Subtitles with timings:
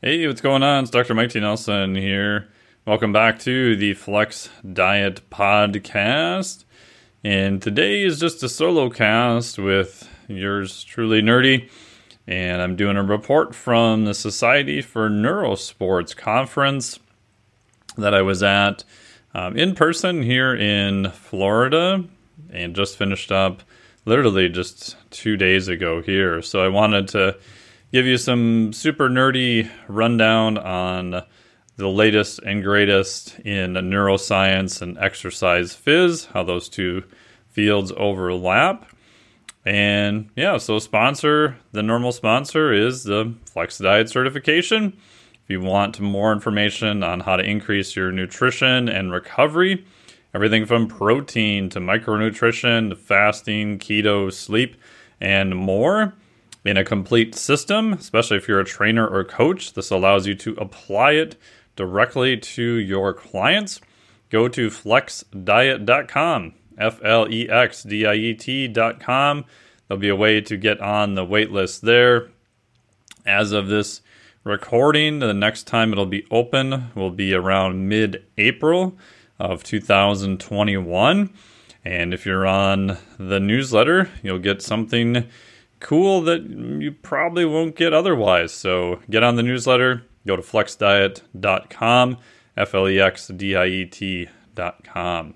[0.00, 0.84] Hey, what's going on?
[0.84, 1.12] It's Dr.
[1.12, 1.40] Mike T.
[1.40, 2.46] Nelson here.
[2.86, 6.62] Welcome back to the Flex Diet Podcast.
[7.24, 11.68] And today is just a solo cast with yours truly nerdy.
[12.28, 17.00] And I'm doing a report from the Society for Neurosports conference
[17.96, 18.84] that I was at
[19.34, 22.04] um, in person here in Florida
[22.50, 23.64] and just finished up
[24.04, 26.40] literally just two days ago here.
[26.40, 27.36] So I wanted to
[27.92, 31.22] give you some super nerdy rundown on
[31.76, 37.04] the latest and greatest in neuroscience and exercise phys, how those two
[37.48, 38.86] fields overlap.
[39.64, 44.96] And yeah, so sponsor, the normal sponsor is the Flex Diet certification.
[45.44, 49.84] If you want more information on how to increase your nutrition and recovery,
[50.34, 54.76] everything from protein to micronutrition to fasting, keto, sleep,
[55.20, 56.14] and more
[56.64, 59.74] in a complete system, especially if you're a trainer or coach.
[59.74, 61.36] This allows you to apply it
[61.76, 63.80] directly to your clients.
[64.30, 69.44] Go to flexdiet.com, F L E X D I E T.com.
[69.86, 72.28] There'll be a way to get on the waitlist there.
[73.24, 74.02] As of this
[74.44, 78.98] recording, the next time it'll be open will be around mid April
[79.38, 81.30] of 2021.
[81.84, 85.26] And if you're on the newsletter, you'll get something
[85.80, 88.52] cool that you probably won't get otherwise.
[88.52, 92.18] So get on the newsletter, go to flexdiet.com,
[92.56, 95.34] F L E X D I E T.com.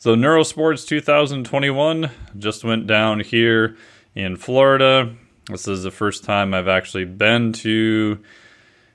[0.00, 3.76] So, Neurosports 2021 just went down here
[4.14, 5.12] in Florida.
[5.46, 8.20] This is the first time I've actually been to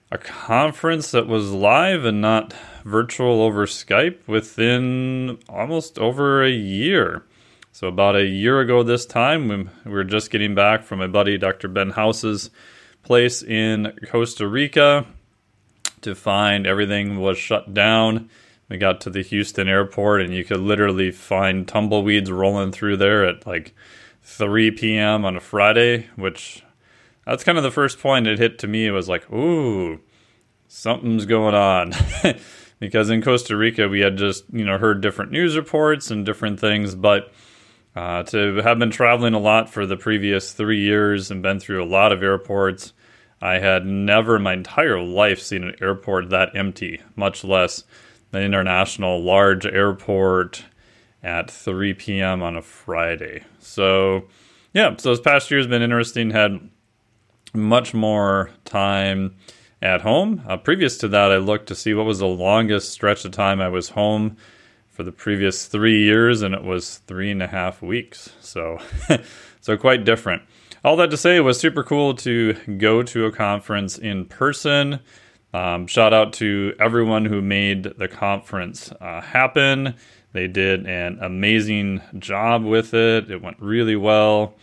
[0.10, 2.54] a conference that was live and not
[2.86, 7.26] virtual over Skype within almost over a year.
[7.76, 11.40] So, about a year ago this time, we were just getting back from my buddy
[11.40, 11.68] Dr.
[11.68, 12.52] Ben House's
[13.02, 15.08] place in Costa Rica
[16.02, 18.30] to find everything was shut down.
[18.70, 23.26] We got to the Houston airport, and you could literally find tumbleweeds rolling through there
[23.26, 23.74] at like
[24.22, 25.26] 3 p.m.
[25.26, 26.64] on a Friday, which
[27.26, 28.86] that's kind of the first point it hit to me.
[28.86, 30.00] It was like, ooh,
[30.68, 31.96] something's going on.
[32.80, 36.60] because in Costa Rica, we had just, you know, heard different news reports and different
[36.60, 37.34] things, but
[37.96, 41.84] uh, to have been traveling a lot for the previous three years and been through
[41.84, 42.94] a lot of airports,
[43.42, 47.84] I had never in my entire life seen an airport that empty, much less
[48.32, 50.66] an international large airport
[51.22, 52.42] at 3 p.m.
[52.42, 53.44] on a Friday.
[53.60, 54.28] So,
[54.74, 56.32] yeah, so this past year has been interesting.
[56.32, 56.70] Had
[57.54, 59.36] much more time
[59.82, 60.42] at home.
[60.48, 63.62] Uh, previous to that, I looked to see what was the longest stretch of time
[63.62, 64.38] I was home
[64.94, 68.32] for the previous three years, and it was three and a half weeks.
[68.40, 68.78] So,
[69.62, 70.44] so quite different.
[70.86, 75.00] All that to say, it was super cool to go to a conference in person.
[75.54, 79.96] Um, shout out to everyone who made the conference uh, happen.
[80.32, 83.32] They did an amazing job with it.
[83.32, 84.56] It went really well.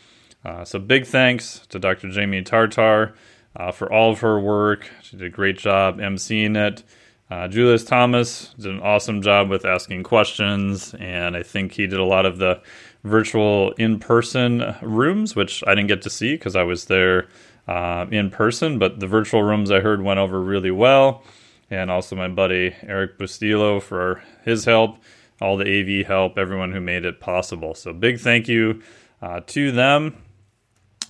[0.44, 2.10] Uh, so, big thanks to Dr.
[2.10, 3.14] Jamie Tartar
[3.56, 4.88] uh, for all of her work.
[5.02, 6.82] She did a great job emceeing it.
[7.30, 12.00] Uh, Julius Thomas did an awesome job with asking questions, and I think he did
[12.00, 12.60] a lot of the
[13.04, 17.28] virtual in person rooms, which I didn't get to see because I was there
[17.68, 18.80] uh, in person.
[18.80, 21.22] But the virtual rooms I heard went over really well.
[21.70, 24.98] And also my buddy Eric Bustillo for his help,
[25.40, 27.74] all the AV help, everyone who made it possible.
[27.74, 28.82] So big thank you
[29.22, 30.16] uh, to them.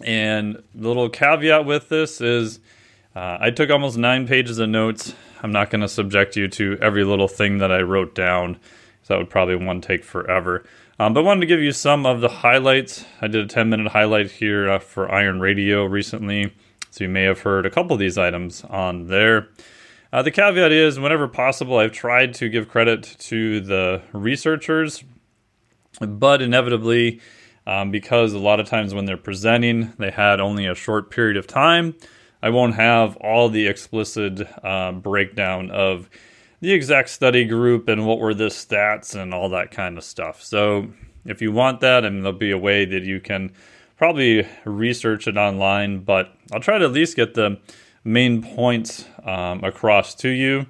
[0.02, 2.60] And the little caveat with this is
[3.16, 5.14] uh, I took almost nine pages of notes.
[5.42, 8.58] I'm not going to subject you to every little thing that I wrote down.
[9.10, 10.64] That would probably one take forever.
[11.00, 13.04] Um, but I wanted to give you some of the highlights.
[13.20, 16.54] I did a 10 minute highlight here uh, for Iron Radio recently.
[16.92, 19.48] So you may have heard a couple of these items on there.
[20.12, 25.02] Uh, the caveat is, whenever possible, I've tried to give credit to the researchers,
[26.00, 27.20] but inevitably,
[27.66, 31.36] um, because a lot of times when they're presenting, they had only a short period
[31.36, 31.96] of time.
[32.42, 36.08] I won't have all the explicit uh, breakdown of
[36.60, 40.42] the exact study group and what were the stats and all that kind of stuff.
[40.42, 40.90] So
[41.24, 43.52] if you want that, and there'll be a way that you can
[43.96, 47.58] probably research it online, but I'll try to at least get the
[48.04, 50.66] main points um, across to you.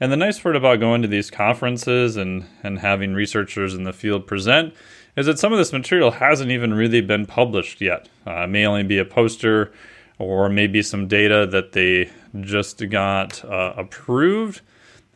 [0.00, 3.92] And the nice part about going to these conferences and, and having researchers in the
[3.92, 4.74] field present
[5.16, 8.08] is that some of this material hasn't even really been published yet.
[8.24, 9.72] Uh, it may only be a poster
[10.18, 12.10] or maybe some data that they
[12.40, 14.60] just got uh, approved.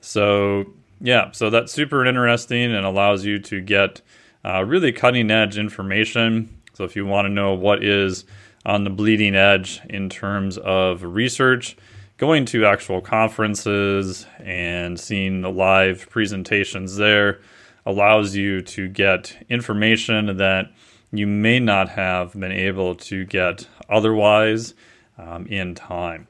[0.00, 0.64] So,
[1.00, 4.00] yeah, so that's super interesting and allows you to get
[4.44, 6.60] uh, really cutting edge information.
[6.74, 8.24] So, if you want to know what is
[8.64, 11.76] on the bleeding edge in terms of research,
[12.16, 17.40] going to actual conferences and seeing the live presentations there
[17.84, 20.70] allows you to get information that
[21.10, 24.74] you may not have been able to get otherwise
[25.18, 26.28] um, in time.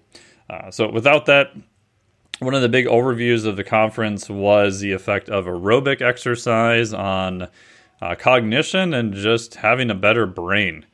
[0.49, 1.53] Uh, so, without that,
[2.39, 7.49] one of the big overviews of the conference was the effect of aerobic exercise on
[8.01, 10.85] uh, cognition and just having a better brain.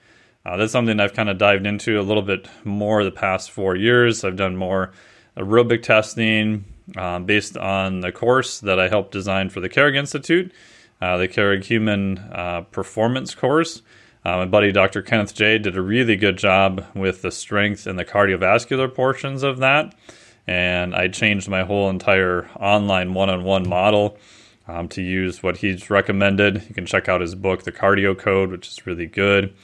[0.44, 3.76] Uh, that's something I've kind of dived into a little bit more the past four
[3.76, 4.25] years.
[4.25, 4.93] I've done more
[5.37, 6.64] aerobic testing
[6.96, 10.52] um, based on the course that I helped design for the Carrick Institute,
[11.00, 13.82] uh, the Carrick Human uh, Performance course.
[14.25, 15.03] Uh, my buddy Dr.
[15.03, 19.59] Kenneth Jay did a really good job with the strength and the cardiovascular portions of
[19.59, 19.94] that.
[20.47, 24.19] And I changed my whole entire online one on one model
[24.67, 26.65] um, to use what he's recommended.
[26.69, 29.55] You can check out his book, The Cardio Code, which is really good.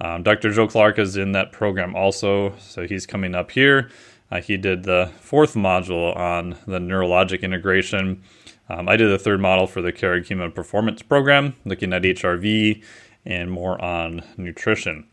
[0.00, 0.50] Um, Dr.
[0.50, 3.90] Joe Clark is in that program also, so he's coming up here.
[4.30, 8.22] Uh, he did the fourth module on the neurologic integration.
[8.68, 12.82] Um, I did the third model for the Carrick Human Performance Program, looking at HRV
[13.24, 15.06] and more on nutrition.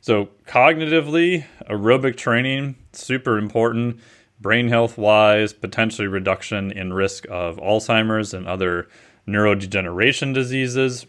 [0.00, 4.00] So, cognitively, aerobic training, super important,
[4.40, 8.88] brain health wise, potentially reduction in risk of Alzheimer's and other
[9.28, 11.06] neurodegeneration diseases.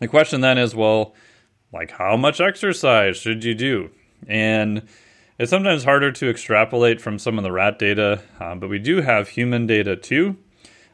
[0.00, 1.14] The question then is well,
[1.72, 3.90] like, how much exercise should you do?
[4.26, 4.88] And
[5.38, 9.02] it's sometimes harder to extrapolate from some of the rat data, uh, but we do
[9.02, 10.36] have human data too.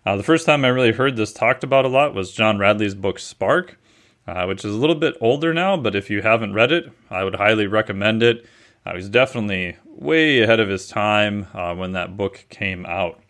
[0.05, 2.95] Uh, the first time I really heard this talked about a lot was John Ratey's
[2.95, 3.79] book Spark,
[4.27, 7.25] uh, which is a little bit older now, but if you haven't read it, I
[7.25, 8.47] would highly recommend it.
[8.85, 13.21] Uh, he's definitely way ahead of his time uh, when that book came out.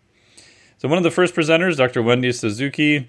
[0.79, 2.03] So, one of the first presenters, Dr.
[2.03, 3.09] Wendy Suzuki,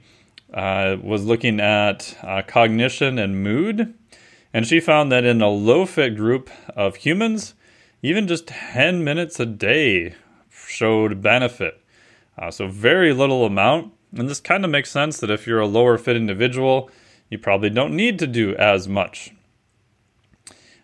[0.54, 2.16] uh, was looking at
[2.48, 3.94] cognition and mood.
[4.54, 7.54] And she found that in a low fit group of humans,
[8.02, 10.16] even just 10 minutes a day
[10.50, 11.82] showed benefit.
[12.38, 13.94] Uh, so, very little amount.
[14.16, 16.90] And this kind of makes sense that if you're a lower fit individual,
[17.30, 19.32] you probably don't need to do as much.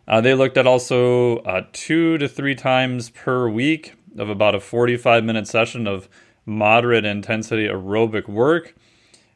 [0.07, 4.60] Uh, they looked at also uh, two to three times per week of about a
[4.60, 6.10] 45 minute session of
[6.45, 8.75] moderate intensity aerobic work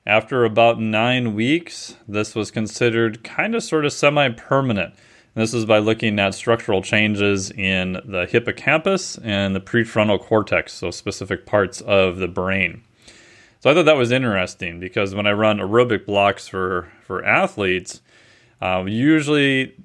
[0.07, 4.95] after about nine weeks, this was considered kind of sort of semi permanent.
[5.33, 10.91] This is by looking at structural changes in the hippocampus and the prefrontal cortex, so
[10.91, 12.83] specific parts of the brain.
[13.59, 18.01] So I thought that was interesting because when I run aerobic blocks for, for athletes,
[18.61, 19.75] uh, usually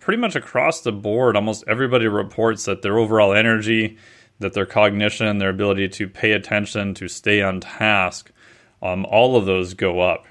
[0.00, 3.96] pretty much across the board, almost everybody reports that their overall energy,
[4.40, 8.30] that their cognition, their ability to pay attention, to stay on task
[8.84, 10.26] um, all of those go up.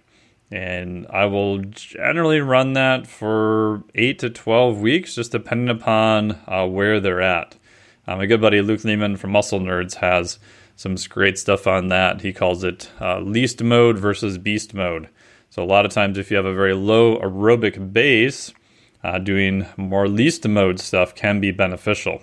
[0.51, 6.67] And I will generally run that for 8 to 12 weeks, just depending upon uh,
[6.67, 7.55] where they're at.
[8.05, 10.37] Um, my good buddy Luke Leaman from Muscle Nerds has
[10.83, 12.21] some great stuff on that.
[12.21, 15.07] He calls it uh, least mode versus beast mode.
[15.49, 18.53] So, a lot of times, if you have a very low aerobic base,
[19.01, 22.21] uh, doing more least mode stuff can be beneficial.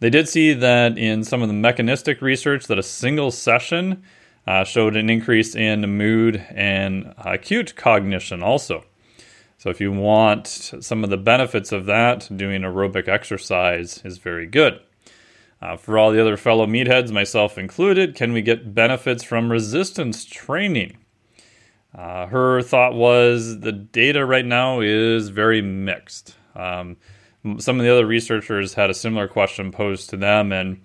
[0.00, 4.02] They did see that in some of the mechanistic research that a single session
[4.48, 8.84] uh, showed an increase in mood and acute cognition also.
[9.58, 14.48] So, if you want some of the benefits of that, doing aerobic exercise is very
[14.48, 14.80] good.
[15.62, 20.24] Uh, for all the other fellow meatheads, myself included, can we get benefits from resistance
[20.24, 20.98] training?
[21.96, 26.34] Uh, her thought was the data right now is very mixed.
[26.56, 26.96] Um,
[27.58, 30.80] some of the other researchers had a similar question posed to them, and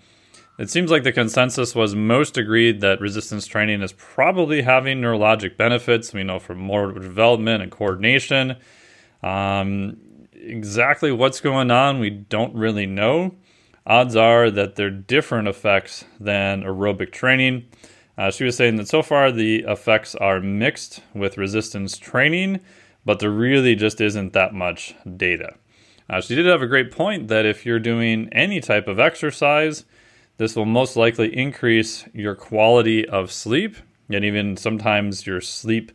[0.60, 5.58] it seems like the consensus was most agreed that resistance training is probably having neurologic
[5.58, 6.14] benefits.
[6.14, 8.58] We know from motor development and coordination.
[9.24, 9.98] Um,
[10.34, 13.34] exactly what's going on, we don't really know.
[13.88, 17.66] Odds are that they're different effects than aerobic training.
[18.18, 22.60] Uh, she was saying that so far the effects are mixed with resistance training,
[23.06, 25.56] but there really just isn't that much data.
[26.10, 29.86] Uh, she did have a great point that if you're doing any type of exercise,
[30.38, 33.78] this will most likely increase your quality of sleep
[34.10, 35.92] and even sometimes your sleep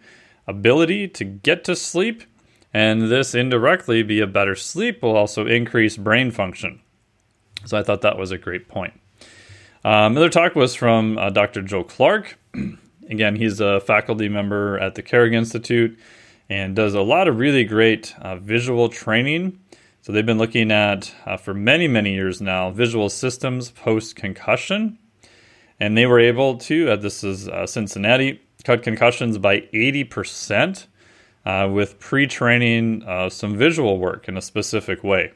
[0.47, 2.23] ability to get to sleep.
[2.75, 6.82] And this indirectly, be a better sleep, will also increase brain function.
[7.65, 8.95] So I thought that was a great point.
[9.85, 11.63] Um, another talk was from uh, Dr.
[11.63, 12.39] Joe Clark.
[13.11, 15.99] Again, he's a faculty member at the Carrick Institute
[16.49, 19.59] and does a lot of really great uh, visual training
[20.03, 24.99] so they've been looking at, uh, for many, many years now, visual systems post concussion.
[25.79, 30.87] And they were able to, uh, this is uh, Cincinnati, cut concussions by 80%
[31.47, 35.33] uh, with pre training some visual work in a specific way.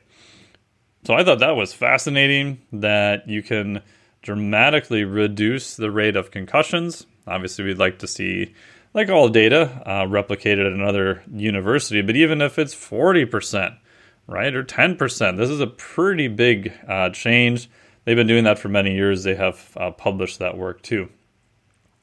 [1.07, 3.81] So I thought that was fascinating that you can
[4.23, 7.07] dramatically reduce the rate of concussions.
[7.29, 8.53] Obviously, we'd like to see,
[8.93, 13.77] like all data, uh, replicated at another university, but even if it's 40%,
[14.27, 17.71] right, or 10%, this is a pretty big uh, change.
[18.05, 19.23] They've been doing that for many years.
[19.23, 21.09] They have uh, published that work too.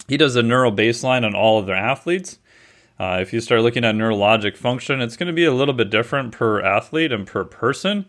[0.08, 2.40] He does a neural baseline on all of their athletes.
[2.98, 5.90] Uh, if you start looking at neurologic function, it's going to be a little bit
[5.90, 8.06] different per athlete and per person.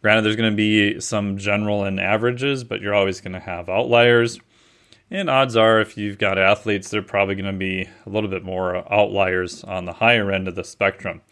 [0.00, 3.68] Granted, there's going to be some general and averages, but you're always going to have
[3.68, 4.38] outliers.
[5.10, 8.44] And odds are, if you've got athletes, they're probably going to be a little bit
[8.44, 11.22] more outliers on the higher end of the spectrum.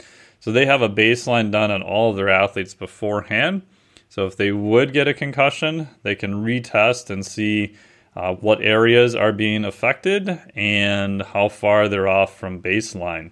[0.40, 3.62] So they have a baseline done on all of their athletes beforehand.
[4.08, 7.76] So if they would get a concussion, they can retest and see
[8.14, 13.30] uh, what areas are being affected and how far they're off from baseline.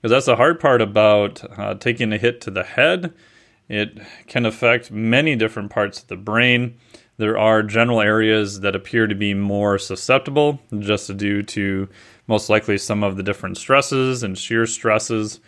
[0.00, 3.12] Because that's the hard part about uh, taking a hit to the head
[3.68, 6.76] it can affect many different parts of the brain.
[7.18, 11.88] There are general areas that appear to be more susceptible, just due to
[12.26, 15.40] most likely some of the different stresses and shear stresses.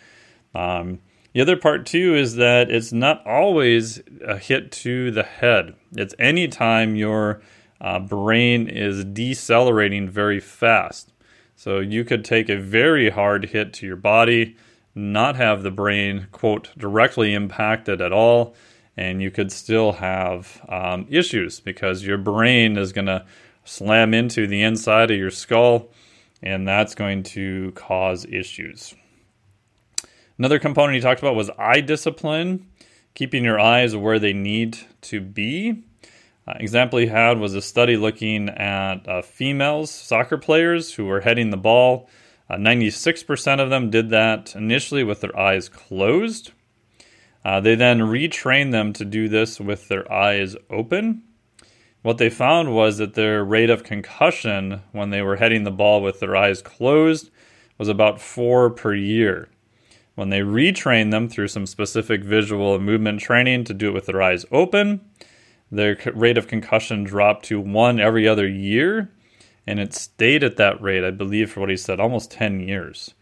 [0.55, 0.99] Um,
[1.33, 5.75] the other part, too, is that it's not always a hit to the head.
[5.95, 7.41] It's anytime your
[7.79, 11.13] uh, brain is decelerating very fast.
[11.55, 14.55] So you could take a very hard hit to your body
[14.99, 18.55] not have the brain, quote, directly impacted at all,
[18.97, 23.25] and you could still have um, issues because your brain is going to
[23.63, 25.89] slam into the inside of your skull,
[26.41, 28.93] and that's going to cause issues.
[30.37, 32.67] Another component he talked about was eye discipline,
[33.13, 35.83] keeping your eyes where they need to be.
[36.47, 41.21] Uh, example he had was a study looking at uh, females, soccer players who were
[41.21, 42.09] heading the ball
[42.57, 46.51] 96% uh, of them did that initially with their eyes closed.
[47.45, 51.23] Uh, they then retrained them to do this with their eyes open.
[52.01, 56.01] What they found was that their rate of concussion when they were heading the ball
[56.01, 57.29] with their eyes closed
[57.77, 59.49] was about four per year.
[60.15, 64.05] When they retrained them through some specific visual and movement training to do it with
[64.05, 65.01] their eyes open,
[65.71, 69.11] their rate of concussion dropped to one every other year
[69.67, 73.13] and it stayed at that rate, I believe, for what he said, almost 10 years.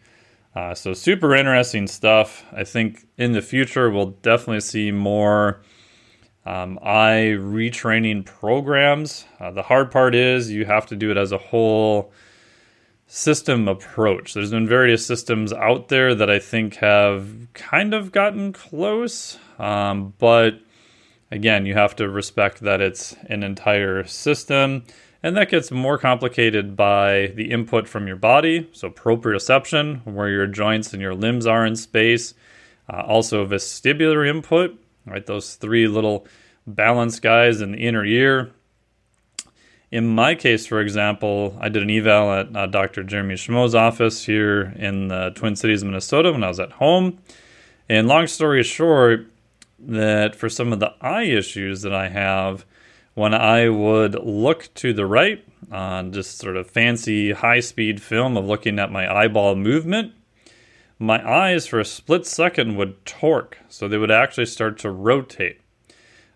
[0.55, 2.43] Uh, so, super interesting stuff.
[2.51, 5.61] I think in the future, we'll definitely see more
[6.47, 9.25] um, eye retraining programs.
[9.39, 12.11] Uh, the hard part is you have to do it as a whole
[13.05, 14.33] system approach.
[14.33, 20.13] There's been various systems out there that I think have kind of gotten close, um,
[20.17, 20.59] but
[21.31, 24.83] again, you have to respect that it's an entire system.
[25.27, 30.47] And that gets more complicated by the input from your body, so proprioception, where your
[30.47, 32.33] joints and your limbs are in space.
[32.89, 35.25] Uh, also, vestibular input, right?
[35.25, 36.25] Those three little
[36.65, 38.51] balance guys in the inner ear.
[39.91, 43.03] In my case, for example, I did an eval at uh, Dr.
[43.03, 47.17] Jeremy Schmoe's office here in the Twin Cities, Minnesota, when I was at home.
[47.89, 49.27] And long story short,
[49.77, 52.65] that for some of the eye issues that I have,
[53.17, 58.37] when I would look to the right on just sort of fancy high speed film
[58.37, 60.13] of looking at my eyeball movement,
[60.99, 63.57] my eyes for a split second would torque.
[63.69, 65.59] So they would actually start to rotate.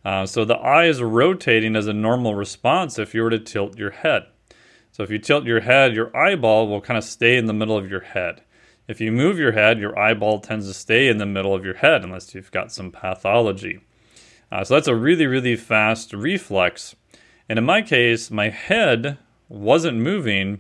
[0.03, 3.77] Uh, so the eye is rotating as a normal response if you were to tilt
[3.77, 4.23] your head.
[4.91, 7.77] So if you tilt your head, your eyeball will kind of stay in the middle
[7.77, 8.41] of your head.
[8.88, 11.75] If you move your head, your eyeball tends to stay in the middle of your
[11.75, 13.81] head unless you've got some pathology.
[14.51, 16.96] Uh, so that's a really, really fast reflex.
[17.48, 19.17] And in my case, my head
[19.48, 20.60] wasn't moving,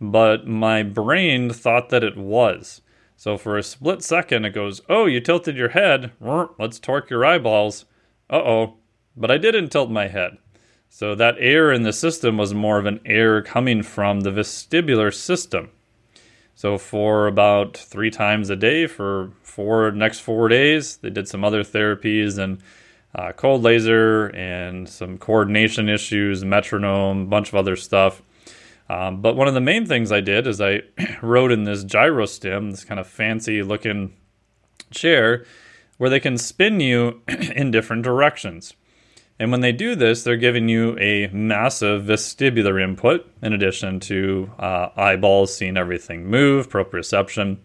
[0.00, 2.80] but my brain thought that it was.
[3.16, 6.12] So for a split second, it goes, Oh, you tilted your head.
[6.58, 7.84] Let's torque your eyeballs.
[8.30, 8.74] Uh oh.
[9.16, 10.38] But I didn't tilt my head.
[10.88, 15.12] So that error in the system was more of an error coming from the vestibular
[15.12, 15.70] system.
[16.54, 21.44] So for about three times a day for four next four days, they did some
[21.44, 22.60] other therapies and
[23.18, 28.22] uh, cold laser and some coordination issues, metronome, a bunch of other stuff.
[28.88, 30.82] Um, but one of the main things I did is I
[31.22, 34.14] rode in this GyroStim, this kind of fancy looking
[34.92, 35.44] chair,
[35.96, 38.74] where they can spin you in different directions.
[39.40, 44.52] And when they do this, they're giving you a massive vestibular input in addition to
[44.60, 47.58] uh, eyeballs seeing everything move, proprioception.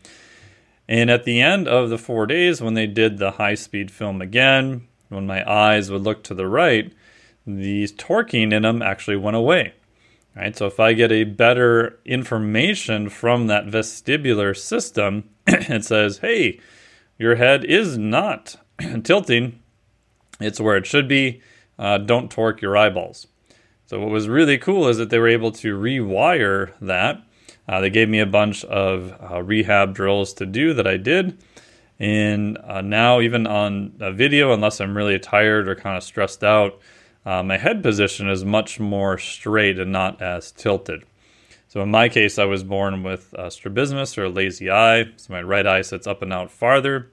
[0.88, 4.19] And at the end of the four days, when they did the high speed film
[4.19, 6.91] again, when my eyes would look to the right,
[7.45, 9.74] the torquing in them actually went away.
[10.36, 10.55] Right?
[10.55, 16.60] So if I get a better information from that vestibular system, it says, hey,
[17.17, 18.55] your head is not
[19.03, 19.60] tilting.
[20.39, 21.41] It's where it should be.
[21.77, 23.27] Uh, don't torque your eyeballs.
[23.86, 27.22] So, what was really cool is that they were able to rewire that.
[27.67, 31.38] Uh, they gave me a bunch of uh, rehab drills to do that I did.
[32.03, 36.43] And uh, now, even on a video, unless I'm really tired or kind of stressed
[36.43, 36.81] out,
[37.25, 41.05] uh, my head position is much more straight and not as tilted.
[41.69, 45.41] So in my case, I was born with strabismus or a lazy eye, so my
[45.41, 47.10] right eye sits up and out farther.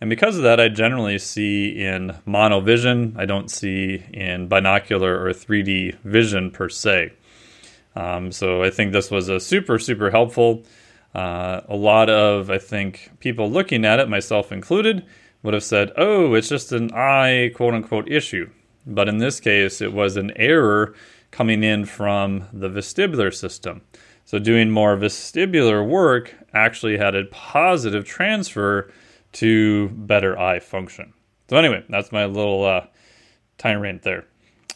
[0.00, 3.18] And because of that, I generally see in monovision.
[3.18, 7.12] I don't see in binocular or 3D vision per se.
[7.94, 10.64] Um, so I think this was a super, super helpful.
[11.14, 15.04] Uh, a lot of, I think, people looking at it, myself included,
[15.42, 18.48] would have said, oh, it's just an eye quote unquote issue.
[18.86, 20.94] But in this case, it was an error
[21.30, 23.82] coming in from the vestibular system.
[24.24, 28.92] So, doing more vestibular work actually had a positive transfer
[29.32, 31.12] to better eye function.
[31.48, 32.86] So, anyway, that's my little uh,
[33.58, 34.26] time rant there.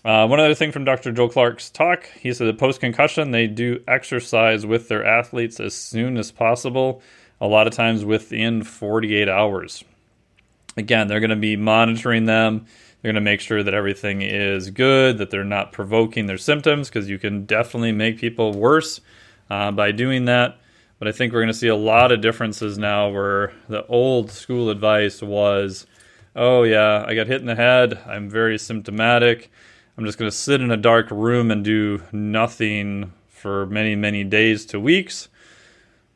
[0.04, 1.12] Uh, one other thing from Dr.
[1.12, 5.75] Joe Clark's talk, he said that post concussion, they do exercise with their athletes as
[5.75, 7.00] soon as possible,
[7.40, 9.82] a lot of times within 48 hours.
[10.76, 12.66] Again, they're going to be monitoring them
[13.04, 16.88] they're going to make sure that everything is good, that they're not provoking their symptoms,
[16.88, 19.02] because you can definitely make people worse
[19.50, 20.56] uh, by doing that.
[20.99, 24.30] But I think we're going to see a lot of differences now where the old
[24.30, 25.87] school advice was,
[26.34, 28.00] oh, yeah, I got hit in the head.
[28.06, 29.52] I'm very symptomatic.
[29.96, 34.24] I'm just going to sit in a dark room and do nothing for many, many
[34.24, 35.28] days to weeks.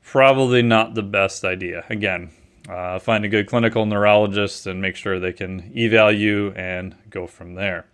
[0.02, 1.84] Probably not the best idea.
[1.88, 2.30] Again,
[2.68, 7.28] uh, find a good clinical neurologist and make sure they can eval you and go
[7.28, 7.86] from there.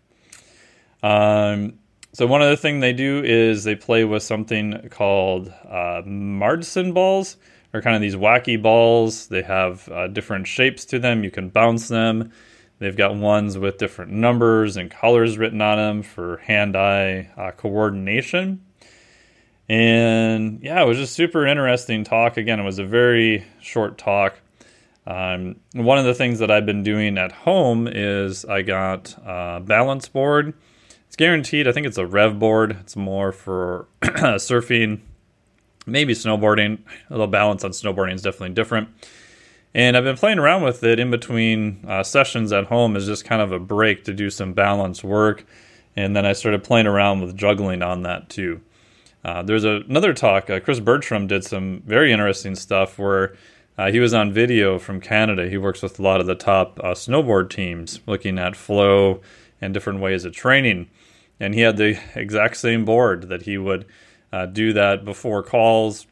[1.02, 1.78] Um,
[2.14, 7.36] so one other thing they do is they play with something called uh, Marsden balls,
[7.74, 9.26] or kind of these wacky balls.
[9.26, 11.24] They have uh, different shapes to them.
[11.24, 12.32] You can bounce them.
[12.84, 18.62] They've got ones with different numbers and colors written on them for hand-eye uh, coordination.
[19.70, 22.36] And yeah, it was just super interesting talk.
[22.36, 24.38] Again, it was a very short talk.
[25.06, 29.62] Um, one of the things that I've been doing at home is I got a
[29.64, 30.52] balance board.
[31.06, 31.66] It's guaranteed.
[31.66, 32.76] I think it's a rev board.
[32.80, 35.00] It's more for surfing,
[35.86, 36.80] maybe snowboarding.
[37.10, 38.90] Although balance on snowboarding is definitely different.
[39.74, 43.24] And I've been playing around with it in between uh, sessions at home as just
[43.24, 45.44] kind of a break to do some balance work.
[45.96, 48.60] And then I started playing around with juggling on that too.
[49.24, 50.48] Uh, there's a, another talk.
[50.48, 53.34] Uh, Chris Bertram did some very interesting stuff where
[53.76, 55.48] uh, he was on video from Canada.
[55.48, 59.22] He works with a lot of the top uh, snowboard teams, looking at flow
[59.60, 60.88] and different ways of training.
[61.40, 63.86] And he had the exact same board that he would
[64.32, 66.06] uh, do that before calls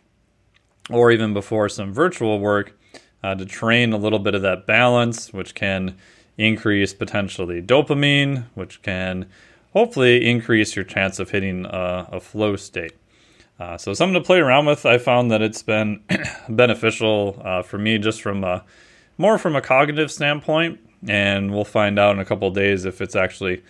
[0.90, 2.77] or even before some virtual work
[3.22, 5.96] uh, to train a little bit of that balance, which can
[6.38, 9.26] increase potentially dopamine, which can
[9.72, 12.92] hopefully increase your chance of hitting a, a flow state.
[13.61, 14.85] Uh, so something to play around with.
[14.85, 16.02] I found that it's been
[16.48, 18.64] beneficial uh, for me just from a,
[19.18, 23.14] more from a cognitive standpoint, and we'll find out in a couple days if it's
[23.14, 23.62] actually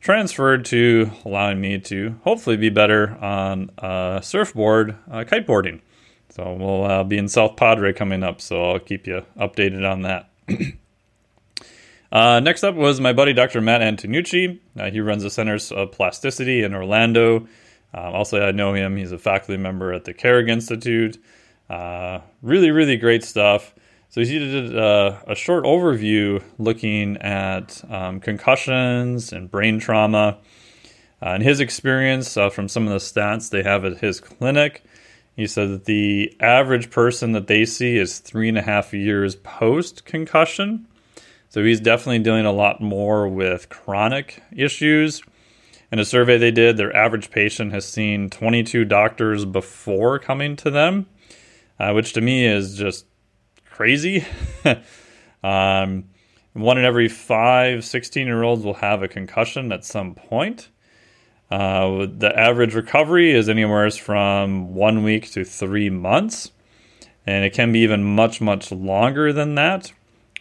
[0.00, 5.80] transferred to allowing me to hopefully be better on uh, surfboard uh, kiteboarding.
[6.36, 10.02] So we'll uh, be in South Padre coming up, so I'll keep you updated on
[10.02, 10.30] that.
[12.12, 13.60] Uh, next up was my buddy Dr.
[13.60, 14.60] Matt Antonucci.
[14.78, 17.48] Uh, he runs the Centers of Plasticity in Orlando.
[17.92, 18.96] Um, also, I know him.
[18.96, 21.18] He's a faculty member at the Carrick Institute.
[21.68, 23.74] Uh, really, really great stuff.
[24.08, 30.38] So he did uh, a short overview looking at um, concussions and brain trauma.
[31.20, 34.84] Uh, and his experience from some of the stats they have at his clinic,
[35.36, 39.36] he said that the average person that they see is three and a half years
[39.36, 40.86] post concussion.
[41.48, 45.22] So he's definitely dealing a lot more with chronic issues
[45.92, 50.70] in a survey they did, their average patient has seen 22 doctors before coming to
[50.70, 51.06] them,
[51.78, 53.06] uh, which to me is just
[53.70, 54.24] crazy.
[55.44, 56.04] um,
[56.54, 60.70] one in every five 16 year olds will have a concussion at some point.
[61.50, 66.50] Uh, the average recovery is anywhere from one week to three months,
[67.26, 69.92] and it can be even much, much longer than that.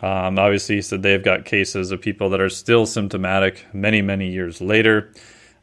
[0.02, 4.62] Um, obviously, said they've got cases of people that are still symptomatic many, many years
[4.62, 5.14] later.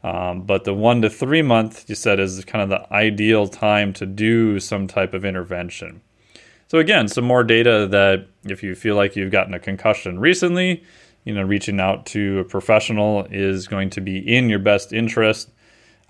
[0.03, 3.93] Um, but the one to three month, you said, is kind of the ideal time
[3.93, 6.01] to do some type of intervention.
[6.67, 10.83] So, again, some more data that if you feel like you've gotten a concussion recently,
[11.23, 15.49] you know, reaching out to a professional is going to be in your best interest.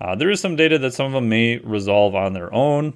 [0.00, 2.94] Uh, there is some data that some of them may resolve on their own.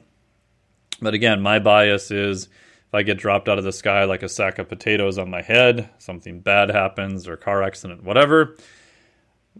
[1.00, 2.44] But again, my bias is
[2.88, 5.42] if I get dropped out of the sky like a sack of potatoes on my
[5.42, 8.56] head, something bad happens or car accident, whatever,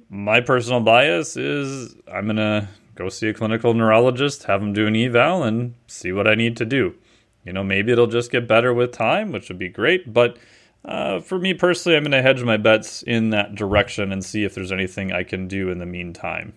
[0.09, 4.87] my personal bias is I'm going to go see a clinical neurologist, have them do
[4.87, 6.95] an eval, and see what I need to do.
[7.45, 10.13] You know, maybe it'll just get better with time, which would be great.
[10.13, 10.37] But
[10.85, 14.45] uh, for me personally, I'm going to hedge my bets in that direction and see
[14.45, 16.55] if there's anything I can do in the meantime.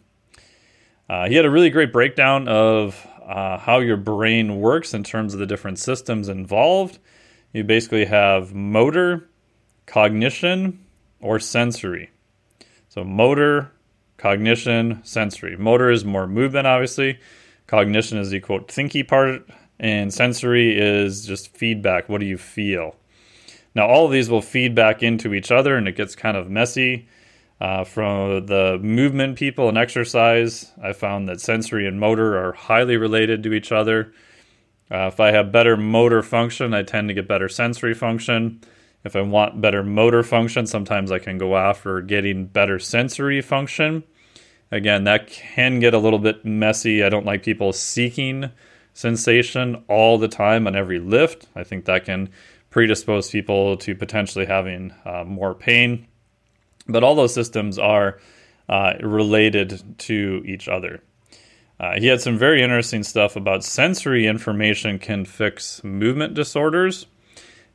[1.10, 5.34] Uh, he had a really great breakdown of uh, how your brain works in terms
[5.34, 7.00] of the different systems involved.
[7.54, 9.30] You basically have motor,
[9.86, 10.86] cognition,
[11.20, 12.12] or sensory.
[12.88, 13.72] So, motor,
[14.18, 15.58] cognition, sensory.
[15.58, 17.20] Motor is more movement, obviously.
[17.68, 22.08] Cognition is the quote thinky part, and sensory is just feedback.
[22.08, 22.96] What do you feel?
[23.74, 26.50] Now, all of these will feed back into each other, and it gets kind of
[26.50, 27.08] messy.
[27.60, 32.98] Uh, from the movement people and exercise, I found that sensory and motor are highly
[32.98, 34.14] related to each other.
[34.90, 38.62] Uh, if I have better motor function, I tend to get better sensory function.
[39.04, 44.04] If I want better motor function, sometimes I can go after getting better sensory function.
[44.72, 47.04] Again, that can get a little bit messy.
[47.04, 48.52] I don't like people seeking
[48.94, 51.48] sensation all the time on every lift.
[51.56, 52.30] I think that can
[52.72, 56.08] predispose people to potentially having uh, more pain.
[56.88, 58.20] But all those systems are
[58.68, 61.04] uh, related to each other.
[61.80, 67.08] Uh, he had some very interesting stuff about sensory information can fix movement disorders.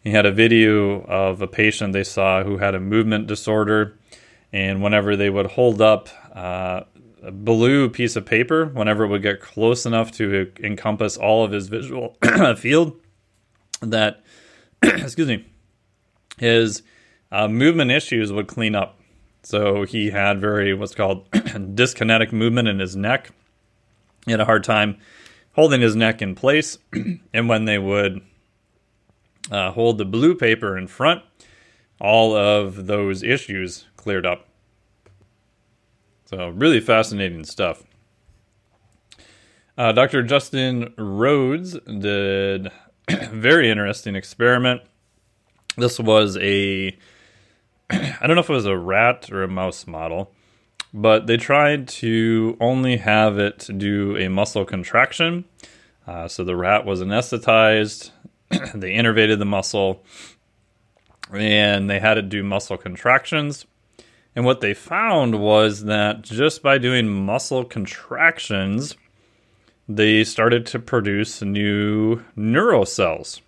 [0.02, 3.98] He had a video of a patient they saw who had a movement disorder,
[4.52, 6.82] and whenever they would hold up uh,
[7.22, 11.50] a blue piece of paper, whenever it would get close enough to encompass all of
[11.50, 12.16] his visual
[12.56, 13.00] field,
[13.80, 14.22] that
[14.82, 15.46] excuse me,
[16.38, 16.82] his
[17.30, 18.98] uh, movement issues would clean up.
[19.42, 23.30] So he had very what's called dyskinetic movement in his neck.
[24.24, 24.98] He had a hard time
[25.52, 26.78] holding his neck in place,
[27.32, 28.20] and when they would
[29.50, 31.22] uh, hold the blue paper in front,
[32.00, 34.48] all of those issues cleared up.
[36.26, 37.84] So, really fascinating stuff.
[39.78, 40.22] Uh, Dr.
[40.22, 42.70] Justin Rhodes did
[43.30, 44.82] very interesting experiment.
[45.76, 46.96] This was a,
[47.90, 50.32] I don't know if it was a rat or a mouse model,
[50.92, 55.44] but they tried to only have it do a muscle contraction.
[56.06, 58.10] Uh, so the rat was anesthetized,
[58.50, 60.04] they innervated the muscle
[61.32, 63.66] and they had it do muscle contractions.
[64.34, 68.96] And what they found was that just by doing muscle contractions,
[69.88, 73.40] they started to produce new neural cells,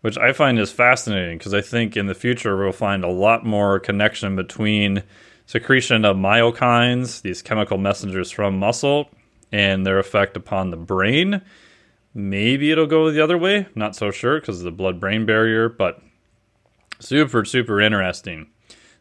[0.00, 3.44] which I find is fascinating because I think in the future we'll find a lot
[3.44, 5.02] more connection between
[5.46, 9.10] secretion of myokines, these chemical messengers from muscle,
[9.50, 11.42] and their effect upon the brain
[12.18, 13.68] Maybe it'll go the other way.
[13.76, 16.02] Not so sure because of the blood brain barrier, but
[16.98, 18.48] super, super interesting.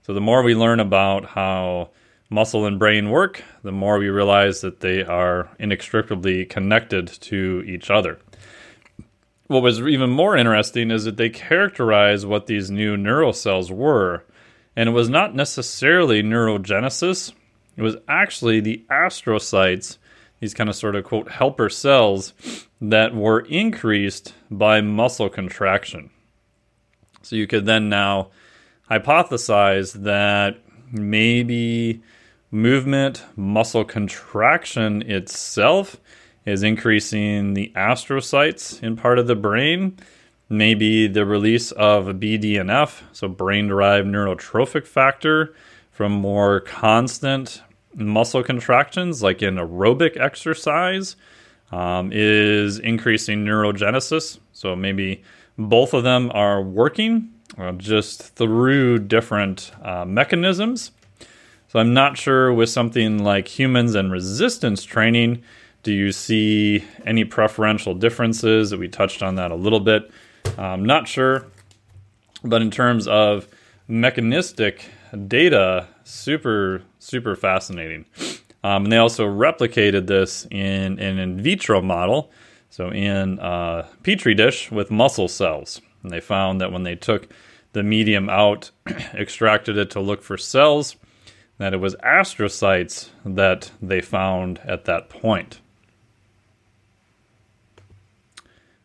[0.03, 1.89] So, the more we learn about how
[2.29, 7.89] muscle and brain work, the more we realize that they are inextricably connected to each
[7.89, 8.19] other.
[9.47, 14.25] What was even more interesting is that they characterized what these new neural cells were,
[14.75, 17.31] and it was not necessarily neurogenesis,
[17.77, 19.97] it was actually the astrocytes
[20.39, 22.33] these kind of sort of quote helper cells
[22.81, 26.09] that were increased by muscle contraction.
[27.21, 28.29] So you could then now
[28.89, 30.59] hypothesize that
[30.91, 32.01] maybe
[32.51, 35.97] movement, muscle contraction itself
[36.45, 39.97] is increasing the astrocytes in part of the brain.
[40.49, 45.53] Maybe the release of BDNF, so brain derived neurotrophic factor,
[45.91, 47.61] from more constant
[47.95, 51.15] muscle contractions, like in aerobic exercise,
[51.71, 54.39] um, is increasing neurogenesis.
[54.53, 55.23] So maybe
[55.57, 60.91] both of them are working uh, just through different uh, mechanisms.
[61.67, 65.43] So I'm not sure with something like humans and resistance training,
[65.83, 68.73] do you see any preferential differences?
[68.75, 70.09] We touched on that a little bit.
[70.57, 71.45] I'm not sure.
[72.43, 73.47] But in terms of
[73.87, 74.89] mechanistic
[75.27, 78.05] data, super, super fascinating.
[78.63, 82.31] Um, and they also replicated this in, in an in vitro model,
[82.69, 85.81] so in a petri dish with muscle cells.
[86.03, 87.27] And they found that when they took
[87.73, 88.71] the medium out,
[89.13, 90.95] extracted it to look for cells,
[91.57, 95.59] that it was astrocytes that they found at that point.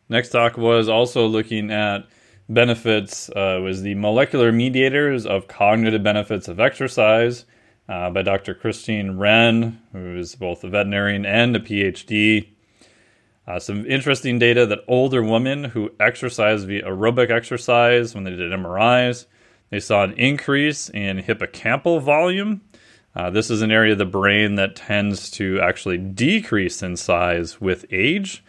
[0.09, 2.07] Next talk was also looking at
[2.49, 7.45] benefits uh, was the molecular mediators of cognitive benefits of exercise
[7.89, 8.55] uh, by Dr.
[8.55, 12.49] Christiane Wrann, who is both a veterinarian and a PhD.
[13.47, 18.53] Uh, some interesting data that older women who exercise via aerobic exercise, when they did
[18.53, 19.27] MRIs,
[19.73, 22.61] they saw an increase in hippocampal volume.
[23.17, 27.59] Uh, this is an area of the brain that tends to actually decrease in size
[27.59, 28.45] with age.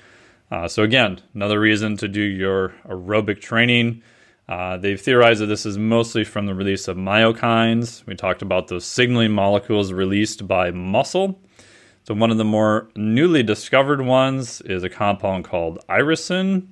[0.51, 4.03] Uh, so, again, another reason to do your aerobic training.
[4.49, 8.05] Uh, they've theorized that this is mostly from the release of myokines.
[8.05, 11.39] We talked about those signaling molecules released by muscle.
[12.03, 16.67] So, one of the more newly discovered ones is a compound called irisin.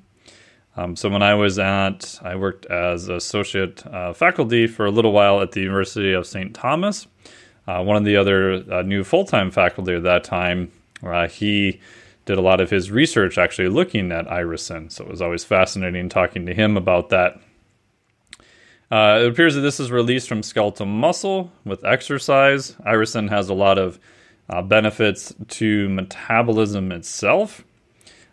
[0.82, 5.12] Um, so, when I was at, I worked as associate uh, faculty for a little
[5.12, 6.56] while at the University of St.
[6.56, 7.08] Thomas.
[7.68, 10.72] Uh, one of the other uh, new full time faculty at that time,
[11.30, 11.80] he
[12.26, 14.92] did a lot of his research actually looking at irisin.
[14.92, 17.40] So, it was always fascinating talking to him about that.
[18.90, 22.72] Uh, it appears that this is released from skeletal muscle with exercise.
[22.88, 24.00] Irisin has a lot of
[24.50, 27.64] uh, benefits to metabolism itself.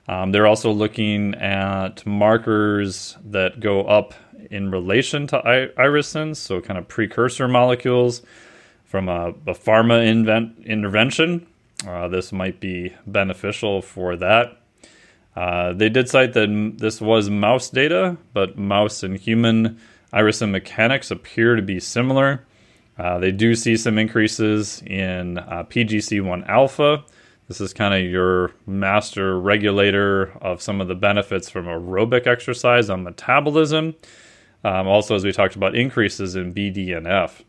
[0.09, 4.15] Um, they're also looking at markers that go up
[4.51, 8.23] in relation to irisin, so kind of precursor molecules
[8.85, 11.47] from a, a pharma invent, intervention.
[11.87, 14.59] Uh, this might be beneficial for that.
[15.37, 19.79] Uh, they did cite that this was mouse data, but mouse and human
[20.13, 22.45] irisin mechanics appear to be similar.
[22.99, 27.05] Uh, they do see some increases in uh, PGC1 alpha.
[27.49, 32.91] This is kind of your master regulator of some of the benefits from aerobic exercise
[32.91, 33.95] on metabolism.
[34.65, 37.41] Um, also, as we talked about, increases in BDNF.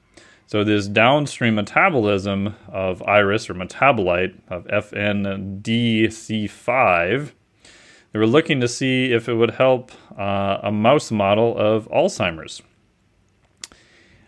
[0.48, 7.32] So, this downstream metabolism of iris or metabolite of FNDC5,
[8.14, 12.62] they were looking to see if it would help uh, a mouse model of Alzheimer's.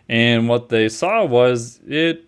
[0.10, 2.26] And what they saw was it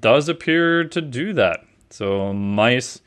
[0.00, 1.60] does appear to do that.
[1.90, 3.00] So, mice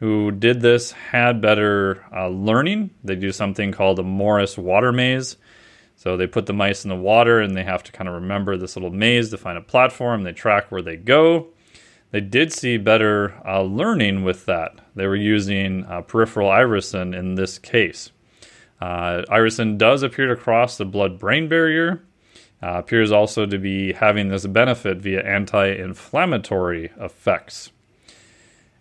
[0.00, 2.90] who did this had better uh, learning.
[3.02, 5.36] They do something called a Morris water maze.
[5.96, 8.56] So, they put the mice in the water and they have to kind of remember
[8.56, 10.22] this little maze to find a platform.
[10.22, 11.48] They track where they go.
[12.10, 14.78] They did see better uh, learning with that.
[14.94, 18.12] They were using uh, peripheral irisin in this case.
[18.80, 22.04] Uh, irisin does appear to cross the blood brain barrier
[22.62, 27.70] uh, appears also to be having this benefit via anti inflammatory effects.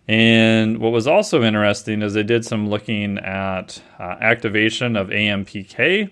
[0.07, 6.09] And what was also interesting is they did some looking at uh, activation of AMPK.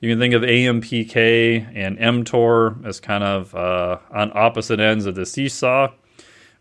[0.00, 5.14] You can think of AMPK and mTOR as kind of uh, on opposite ends of
[5.14, 5.92] the seesaw.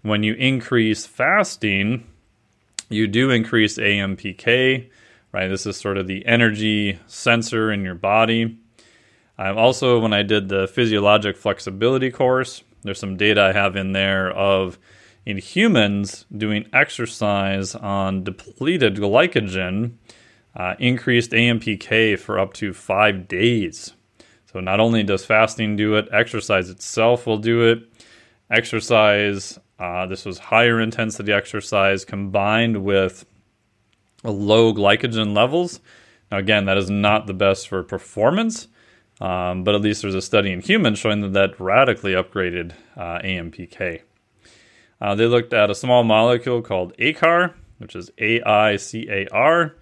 [0.01, 2.05] When you increase fasting,
[2.89, 4.89] you do increase AMPK,
[5.31, 5.47] right?
[5.47, 8.57] This is sort of the energy sensor in your body.
[9.37, 13.93] Um, also, when I did the physiologic flexibility course, there's some data I have in
[13.93, 14.77] there of
[15.29, 19.91] in humans doing exercise on depleted glycogen
[20.55, 23.93] uh, increased AMPK for up to five days.
[24.51, 27.83] So, not only does fasting do it, exercise itself will do it.
[28.49, 33.25] Exercise, uh, this was higher intensity exercise combined with
[34.23, 35.79] low glycogen levels.
[36.31, 38.67] Now, again, that is not the best for performance
[39.21, 43.19] um, but at least there's a study in humans showing that that radically upgraded uh,
[43.19, 44.01] AMPK.
[45.01, 49.27] Uh, they looked at a small molecule called AICAR, which is A I C A
[49.29, 49.75] R.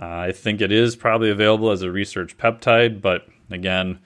[0.00, 3.98] Uh, I think it is probably available as a research peptide, but again,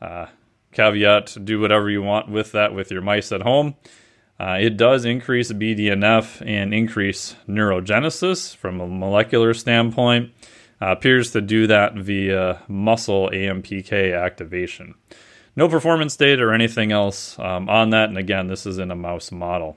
[0.00, 0.26] uh,
[0.72, 3.74] caveat do whatever you want with that with your mice at home.
[4.40, 10.32] Uh, it does increase BDNF and increase neurogenesis from a molecular standpoint
[10.80, 14.94] uh, appears to do that via muscle AMPK activation.
[15.54, 18.96] No performance data or anything else um, on that, and again, this is in a
[18.96, 19.76] mouse model.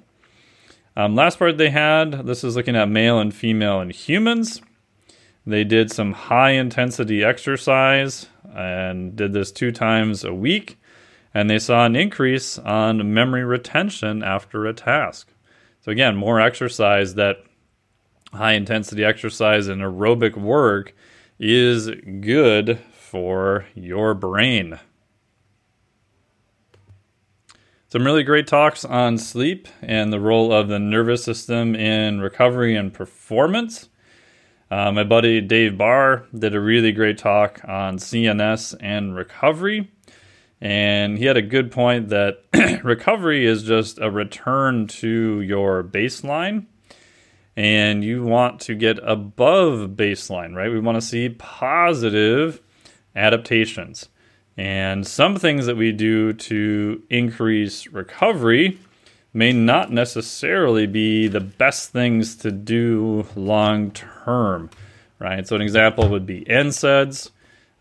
[0.98, 4.62] Um, last part they had this is looking at male and female in humans.
[5.46, 10.80] They did some high intensity exercise and did this two times a week,
[11.34, 15.32] and they saw an increase on memory retention after a task.
[15.82, 17.44] So, again, more exercise that
[18.34, 20.96] high intensity exercise and aerobic work
[21.38, 21.90] is
[22.22, 24.80] good for your brain.
[27.96, 32.76] Some really great talks on sleep and the role of the nervous system in recovery
[32.76, 33.88] and performance.
[34.70, 39.90] Uh, my buddy Dave Barr did a really great talk on CNS and recovery.
[40.60, 42.40] And he had a good point that
[42.84, 46.66] recovery is just a return to your baseline
[47.56, 50.70] and you want to get above baseline, right?
[50.70, 52.62] We want to see positive
[53.16, 54.10] adaptations.
[54.58, 58.80] And some things that we do to increase recovery
[59.34, 64.70] may not necessarily be the best things to do long term,
[65.20, 65.46] right?
[65.46, 67.32] So, an example would be NSAIDs.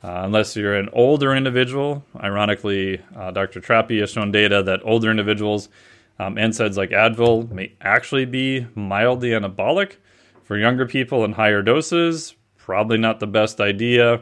[0.02, 3.60] Uh, unless you're an older individual, ironically, uh, Dr.
[3.60, 5.70] Trappe has shown data that older individuals,
[6.18, 9.96] um, NSAIDs like Advil, may actually be mildly anabolic.
[10.42, 14.20] For younger people in higher doses, probably not the best idea.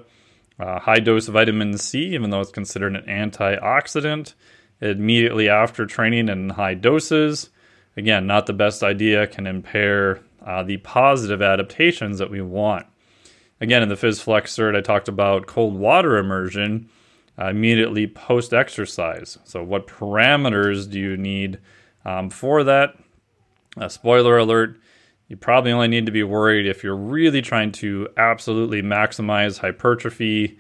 [0.59, 4.35] Uh, high dose of vitamin C, even though it's considered an antioxidant,
[4.81, 7.51] immediately after training in high doses.
[7.97, 12.87] Again, not the best idea, can impair uh, the positive adaptations that we want.
[13.61, 16.89] Again, in the PhysFlex cert, I talked about cold water immersion
[17.39, 19.39] uh, immediately post exercise.
[19.45, 21.59] So, what parameters do you need
[22.05, 22.97] um, for that?
[23.77, 24.79] Uh, spoiler alert
[25.33, 30.59] you probably only need to be worried if you're really trying to absolutely maximize hypertrophy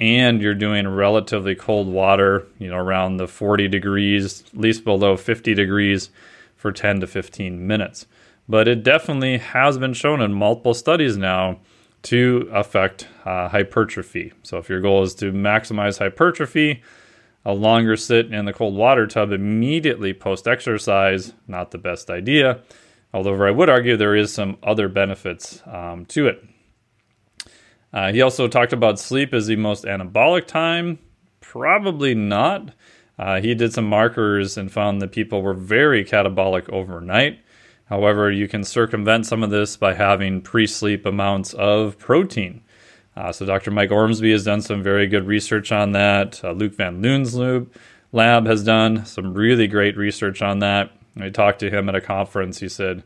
[0.00, 5.16] and you're doing relatively cold water, you know, around the 40 degrees, at least below
[5.16, 6.10] 50 degrees
[6.56, 8.06] for 10 to 15 minutes.
[8.48, 11.60] But it definitely has been shown in multiple studies now
[12.02, 14.32] to affect uh, hypertrophy.
[14.42, 16.82] So if your goal is to maximize hypertrophy,
[17.44, 22.62] a longer sit in the cold water tub immediately post exercise, not the best idea.
[23.12, 26.44] Although I would argue there is some other benefits um, to it.
[27.92, 30.98] Uh, he also talked about sleep as the most anabolic time.
[31.40, 32.72] Probably not.
[33.18, 37.40] Uh, he did some markers and found that people were very catabolic overnight.
[37.86, 42.62] However, you can circumvent some of this by having pre sleep amounts of protein.
[43.16, 43.70] Uh, so, Dr.
[43.70, 46.44] Mike Ormsbee has done some very good research on that.
[46.44, 47.34] Uh, Luc Van Loon's
[48.12, 50.92] lab has done some really great research on that.
[51.22, 52.60] I talked to him at a conference.
[52.60, 53.04] He said,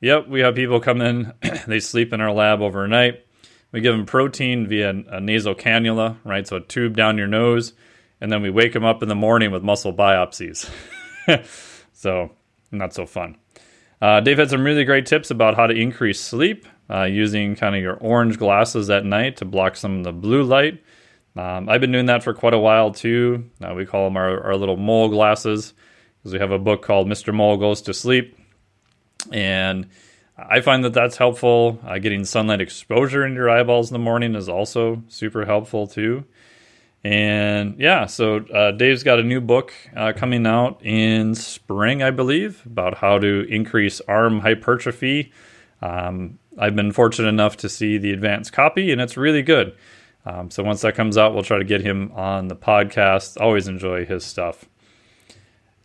[0.00, 1.32] Yep, we have people come in,
[1.66, 3.24] they sleep in our lab overnight.
[3.70, 6.46] We give them protein via a nasal cannula, right?
[6.46, 7.72] So a tube down your nose,
[8.20, 10.68] and then we wake them up in the morning with muscle biopsies.
[11.92, 12.32] so,
[12.70, 13.36] not so fun.
[14.02, 17.76] Uh, Dave had some really great tips about how to increase sleep uh, using kind
[17.76, 20.82] of your orange glasses at night to block some of the blue light.
[21.36, 23.50] Um, I've been doing that for quite a while too.
[23.62, 25.72] Uh, we call them our, our little mole glasses
[26.22, 27.34] because we have a book called Mr.
[27.34, 28.38] Mole Goes to Sleep.
[29.32, 29.88] And
[30.38, 31.80] I find that that's helpful.
[31.84, 36.24] Uh, getting sunlight exposure in your eyeballs in the morning is also super helpful too.
[37.04, 42.12] And yeah, so uh, Dave's got a new book uh, coming out in spring, I
[42.12, 45.32] believe, about how to increase arm hypertrophy.
[45.80, 49.76] Um, I've been fortunate enough to see the advanced copy, and it's really good.
[50.24, 53.40] Um, so once that comes out, we'll try to get him on the podcast.
[53.40, 54.64] Always enjoy his stuff.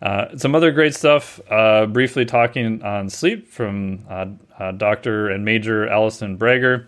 [0.01, 1.39] Uh, some other great stuff.
[1.49, 4.27] Uh, briefly talking on sleep from uh,
[4.59, 5.29] uh Dr.
[5.29, 6.87] and Major Allison Brager.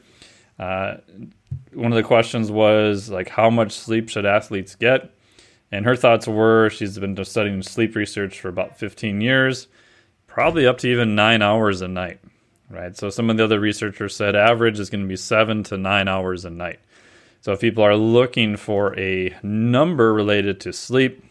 [0.60, 0.98] Uh,
[1.74, 5.12] one of the questions was like, how much sleep should athletes get?
[5.72, 9.68] And her thoughts were she's been studying sleep research for about 15 years,
[10.28, 12.20] probably up to even nine hours a night.
[12.70, 12.96] Right.
[12.96, 16.08] So some of the other researchers said average is going to be seven to nine
[16.08, 16.80] hours a night.
[17.42, 21.24] So if people are looking for a number related to sleep,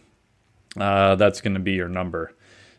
[0.80, 2.32] uh, that's going to be your number.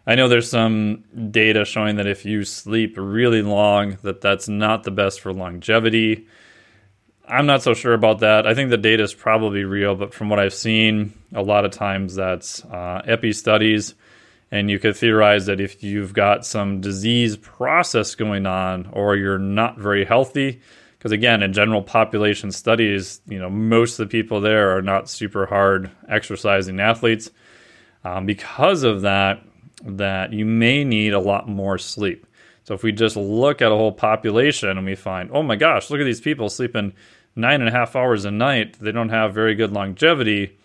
[0.09, 4.83] I know there's some data showing that if you sleep really long, that that's not
[4.83, 6.27] the best for longevity.
[7.27, 8.47] I'm not so sure about that.
[8.47, 11.71] I think the data is probably real, but from what I've seen, a lot of
[11.71, 13.93] times that's uh, epi studies,
[14.49, 19.37] and you could theorize that if you've got some disease process going on or you're
[19.37, 20.59] not very healthy,
[20.97, 25.07] because again, in general population studies, you know most of the people there are not
[25.07, 27.29] super hard exercising athletes
[28.03, 29.43] um, because of that,
[29.83, 32.25] that you may need a lot more sleep.
[32.63, 35.89] So if we just look at a whole population and we find, oh my gosh,
[35.89, 36.93] look at these people sleeping
[37.35, 40.57] nine and a half hours a night, they don't have very good longevity.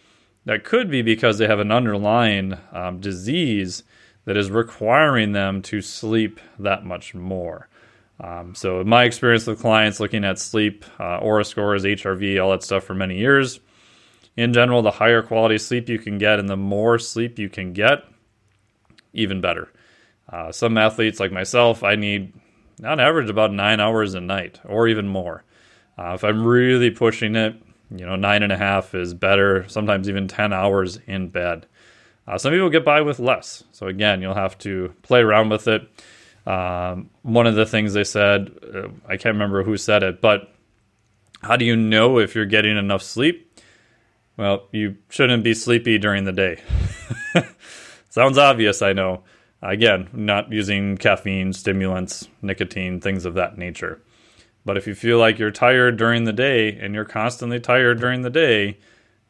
[0.45, 3.85] That could be because they have an underlying um, disease
[4.27, 7.69] that is requiring them to sleep that much more.
[8.21, 12.53] Um, so, in my experience with clients looking at sleep, uh, Oura scores, HRV, all
[12.53, 13.59] that stuff for many years,
[14.37, 17.73] in general, the higher quality sleep you can get and the more sleep you can
[17.73, 18.05] get,
[19.13, 19.73] even better.
[20.29, 22.33] Uh, some athletes like myself, I need
[22.83, 25.45] on average about nine hours a night or even more.
[25.97, 27.55] Uh, if I'm really pushing it,
[27.91, 31.67] you know, nine and a half is better, sometimes even 10 hours in bed.
[32.27, 33.63] Uh, some people get by with less.
[33.73, 35.83] So, again, you'll have to play around with it.
[36.47, 40.53] Um, one of the things they said, uh, I can't remember who said it, but
[41.43, 43.44] how do you know if you're getting enough sleep?
[44.37, 46.61] Well, you shouldn't be sleepy during the day.
[48.11, 49.23] Sounds obvious, I know.
[49.63, 54.03] Again, not using caffeine, stimulants, nicotine, things of that nature.
[54.65, 58.23] But if you feel like you're tired during the day and you're constantly tired during
[58.23, 58.79] the day,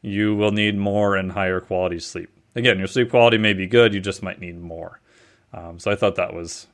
[0.01, 2.29] you will need more and higher quality sleep.
[2.55, 5.01] Again, your sleep quality may be good, you just might need more.
[5.53, 6.67] Um, so I thought that was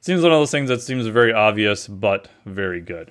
[0.00, 3.10] seems one of those things that seems very obvious but very good.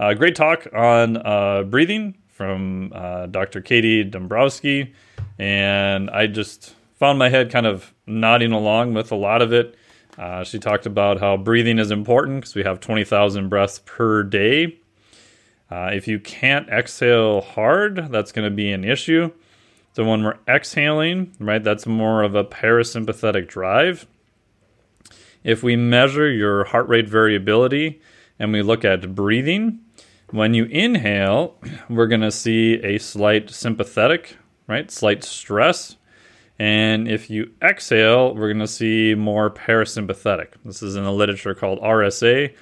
[0.00, 3.60] Uh, great talk on uh, breathing from uh, Dr.
[3.60, 4.92] Katie Dombrowski,
[5.38, 9.76] and I just found my head kind of nodding along with a lot of it.
[10.18, 14.78] Uh, she talked about how breathing is important because we have 20,000 breaths per day.
[15.70, 19.30] Uh, if you can't exhale hard, that's going to be an issue.
[19.94, 24.06] So when we're exhaling, right, that's more of a parasympathetic drive.
[25.44, 28.00] If we measure your heart rate variability
[28.38, 29.80] and we look at breathing,
[30.32, 31.56] when you inhale,
[31.88, 35.96] we're going to see a slight sympathetic, right, slight stress.
[36.58, 40.48] And if you exhale, we're going to see more parasympathetic.
[40.64, 42.54] This is in the literature called RSA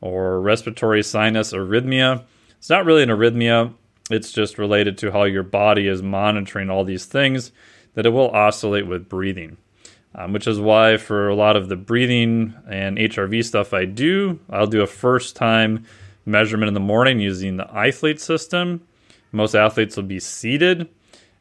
[0.00, 2.24] or respiratory sinus arrhythmia.
[2.58, 3.74] It's not really an arrhythmia,
[4.10, 7.52] it's just related to how your body is monitoring all these things
[7.94, 9.58] that it will oscillate with breathing.
[10.14, 14.40] Um, which is why, for a lot of the breathing and HRV stuff I do,
[14.48, 15.84] I'll do a first time
[16.28, 18.82] measurement in the morning using the iThlete system.
[19.32, 20.88] Most athletes will be seated.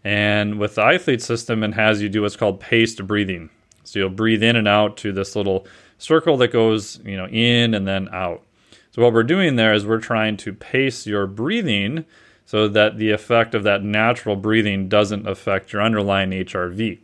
[0.03, 3.49] And with the iThlete system, it has you do what's called paced breathing.
[3.83, 5.67] So you'll breathe in and out to this little
[5.97, 8.43] circle that goes, you know, in and then out.
[8.91, 12.05] So what we're doing there is we're trying to pace your breathing
[12.45, 16.99] so that the effect of that natural breathing doesn't affect your underlying HRV.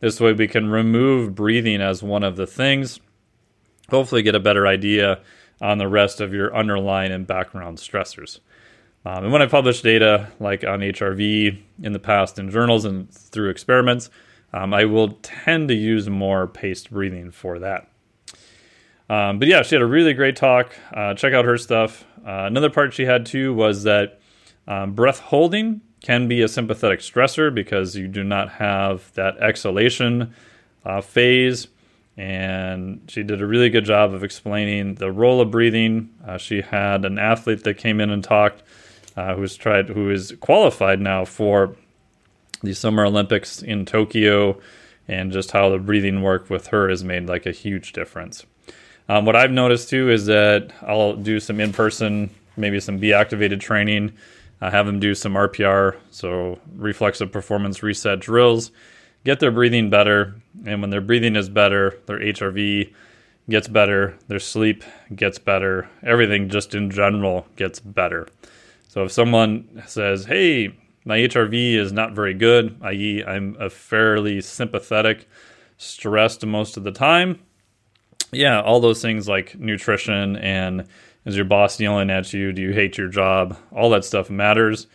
[0.00, 3.00] This way, we can remove breathing as one of the things,
[3.88, 5.20] hopefully, get a better idea
[5.62, 8.40] on the rest of your underlying and background stressors.
[9.06, 13.10] Um, and when I publish data like on HRV in the past in journals and
[13.10, 14.10] through experiments,
[14.52, 17.88] um, I will tend to use more paced breathing for that.
[19.08, 20.74] Um, but yeah, she had a really great talk.
[20.92, 22.04] Uh, check out her stuff.
[22.26, 24.20] Uh, another part she had too was that
[24.66, 30.34] um, breath holding can be a sympathetic stressor because you do not have that exhalation
[30.84, 31.68] uh, phase.
[32.16, 36.10] And she did a really good job of explaining the role of breathing.
[36.26, 38.62] Uh, she had an athlete that came in and talked,
[39.16, 41.74] uh, who's tried, who is qualified now for
[42.62, 44.60] the Summer Olympics in Tokyo,
[45.08, 48.44] and just how the breathing work with her has made like a huge difference.
[49.08, 53.12] Um, what I've noticed too is that I'll do some in person, maybe some B
[53.12, 54.12] activated training
[54.62, 58.70] uh, have them do some RPR, so reflexive performance reset drills,
[59.24, 60.34] get their breathing better.
[60.66, 62.92] And when their breathing is better, their HRV
[63.48, 68.28] gets better, their sleep gets better, everything just in general gets better.
[68.88, 74.40] So if someone says, hey, my HRV is not very good, i.e., I'm a fairly
[74.40, 75.28] sympathetic,
[75.78, 77.40] stressed most of the time,
[78.30, 80.86] yeah, all those things like nutrition and
[81.24, 82.52] is your boss yelling at you?
[82.52, 83.56] Do you hate your job?
[83.70, 84.86] All that stuff matters.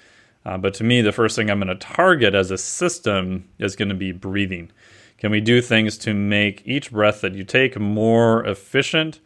[0.47, 3.75] Uh, but to me, the first thing I'm going to target as a system is
[3.75, 4.71] going to be breathing.
[5.17, 9.19] Can we do things to make each breath that you take more efficient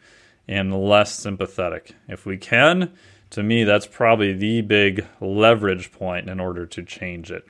[0.48, 1.94] and less sympathetic?
[2.08, 2.92] If we can,
[3.30, 7.46] to me, that's probably the big leverage point in order to change it.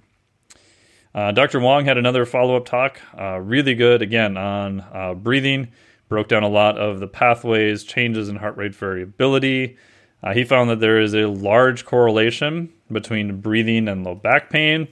[1.14, 1.59] Uh, Dr.
[1.59, 5.73] Wong had another follow up talk, uh, really good, again, on uh, breathing
[6.12, 9.79] broke down a lot of the pathways, changes in heart rate variability.
[10.23, 14.89] Uh, he found that there is a large correlation between breathing and low back pain.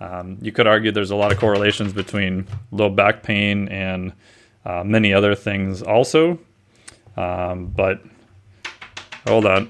[0.00, 4.12] Um, you could argue there's a lot of correlations between low back pain and
[4.64, 6.40] uh, many other things also.
[7.16, 8.02] Um, but
[9.26, 9.68] hold on.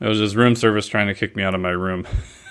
[0.00, 2.06] It was just room service trying to kick me out of my room.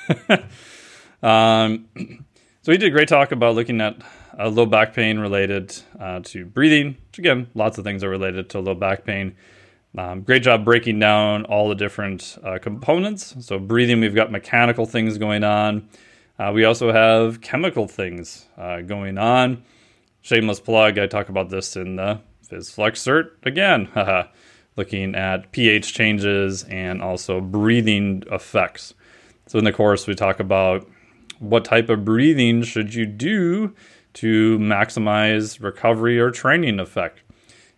[1.24, 1.88] um,
[2.64, 3.98] so he did a great talk about looking at
[4.38, 8.50] uh, low back pain related uh, to breathing, which again, lots of things are related
[8.50, 9.36] to low back pain.
[9.98, 13.36] Um, great job breaking down all the different uh, components.
[13.39, 15.89] So, breathing, we've got mechanical things going on.
[16.38, 19.64] Uh, we also have chemical things uh, going on.
[20.22, 23.89] Shameless plug, I talk about this in the PhysFlex cert again,
[24.76, 28.93] looking at pH changes and also breathing effects.
[29.48, 30.88] So, in the course, we talk about
[31.39, 33.74] what type of breathing should you do
[34.14, 37.22] to maximize recovery or training effect.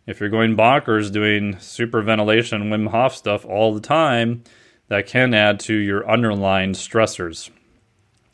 [0.10, 4.43] If you're going bonkers doing super ventilation, Wim Hof stuff all the time,
[4.88, 7.51] that can add to your underlying stressors.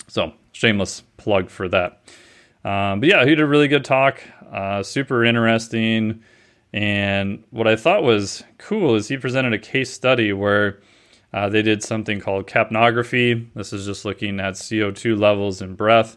[0.07, 2.01] So, shameless plug for that.
[2.63, 4.21] Um, but yeah, he did a really good talk,
[4.53, 6.23] uh, super interesting.
[6.71, 10.79] And what I thought was cool is he presented a case study where
[11.33, 13.49] uh, they did something called capnography.
[13.53, 16.15] This is just looking at CO2 levels in breath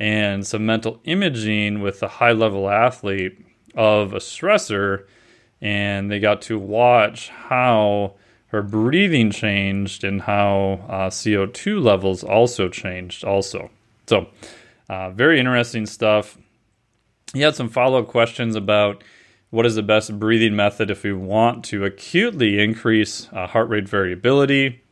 [0.00, 5.06] and some mental imaging with a high level athlete of a stressor.
[5.60, 8.14] And they got to watch how
[8.48, 13.70] her breathing changed and how uh, CO2 levels also changed, also.
[14.06, 14.28] So,
[14.88, 16.38] uh, very interesting stuff.
[17.32, 19.02] he had some follow up questions about
[19.50, 23.88] what is the best breathing method if we want to acutely increase uh, heart rate
[23.88, 24.82] variability.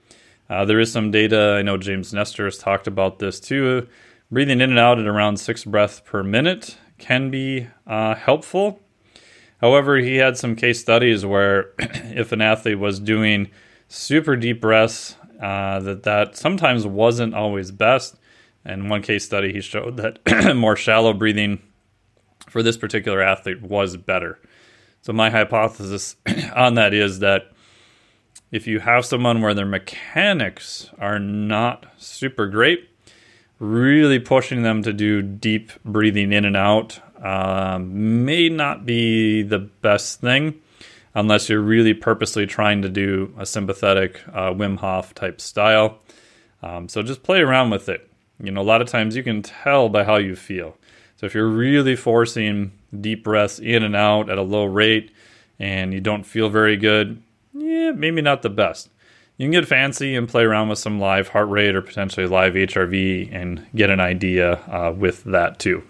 [0.48, 3.88] Uh, there is some data, I know James Nestor has talked about this too.
[4.30, 8.80] Breathing in and out at around six breaths per minute can be uh, helpful.
[9.60, 13.50] However, he had some case studies where if an athlete was doing
[13.88, 18.16] super deep breaths, uh, that that sometimes wasn't always best.
[18.64, 21.60] And one case study, he showed that more shallow breathing
[22.48, 24.40] for this particular athlete was better.
[25.02, 26.16] So my hypothesis
[26.56, 27.52] on that is that
[28.50, 32.88] if you have someone where their mechanics are not super great,
[33.58, 39.58] really pushing them to do deep breathing in and out um, may not be the
[39.58, 40.60] best thing
[41.14, 46.00] unless you're really purposely trying to do a sympathetic uh, Wim Hof type style.
[46.62, 48.10] Um, so just play around with it.
[48.42, 50.76] You know, a lot of times you can tell by how you feel.
[51.16, 55.12] So if you're really forcing deep breaths in and out at a low rate
[55.58, 57.22] and you don't feel very good,
[57.54, 58.90] yeah, maybe not the best.
[59.36, 62.54] You can get fancy and play around with some live heart rate or potentially live
[62.54, 65.82] HRV and get an idea uh, with that too.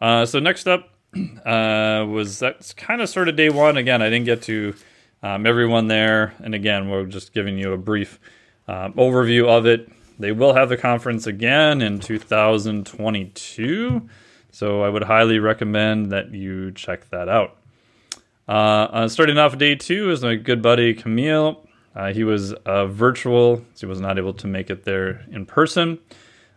[0.00, 0.90] Uh, so next up
[1.46, 3.78] uh, was that's kind of sort of day one.
[3.78, 4.74] Again, I didn't get to
[5.22, 8.20] um, everyone there, and again, we're just giving you a brief
[8.68, 9.90] um, overview of it.
[10.18, 14.08] They will have the conference again in 2022,
[14.52, 17.57] so I would highly recommend that you check that out.
[18.48, 21.66] Uh, uh, starting off day two is my good buddy Camille.
[21.94, 25.44] Uh, he was uh, virtual, so he was not able to make it there in
[25.44, 25.98] person.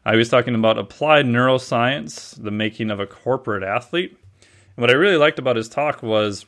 [0.06, 4.18] I was talking about applied neuroscience, the making of a corporate athlete.
[4.76, 6.46] And what I really liked about his talk was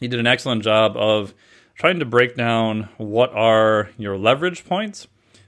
[0.00, 1.34] he did an excellent job of
[1.74, 5.06] trying to break down what are your leverage points,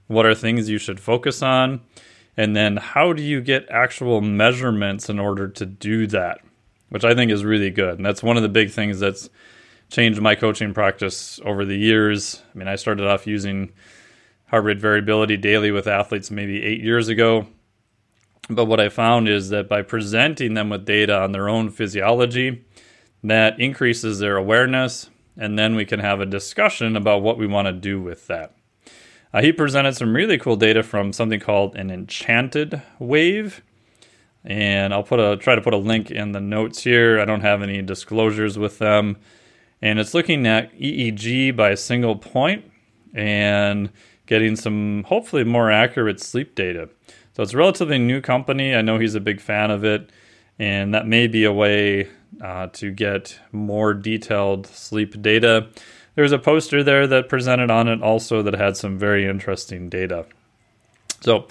[0.09, 1.80] what are things you should focus on,
[2.36, 6.40] and then how do you get actual measurements in order to do that,
[6.91, 7.97] which I think is really good.
[7.97, 9.30] And that's one of the big things that's
[9.91, 12.43] changed my coaching practice over the years.
[12.55, 13.72] I mean, I started off using
[14.47, 17.47] heart rate variability daily with athletes maybe eight years ago.
[18.49, 22.64] But what I found is that by presenting them with data on their own physiology,
[23.22, 27.66] that increases their awareness, and then we can have a discussion about what we want
[27.66, 28.55] to do with that.
[29.32, 33.62] Uh, he presented some really cool data from something called an enchanted wave.
[34.45, 37.20] And I'll put a try to put a link in the notes here.
[37.20, 39.18] I don't have any disclosures with them.
[39.82, 42.70] And it's looking at EEG by a single point
[43.14, 43.91] and
[44.26, 46.88] getting some hopefully more accurate sleep data.
[47.34, 48.74] So it's a relatively new company.
[48.74, 50.11] I know he's a big fan of it,
[50.59, 52.09] and that may be a way
[52.43, 55.68] uh, to get more detailed sleep data.
[56.14, 60.26] There's a poster there that presented on it also that had some very interesting data.
[61.20, 61.49] So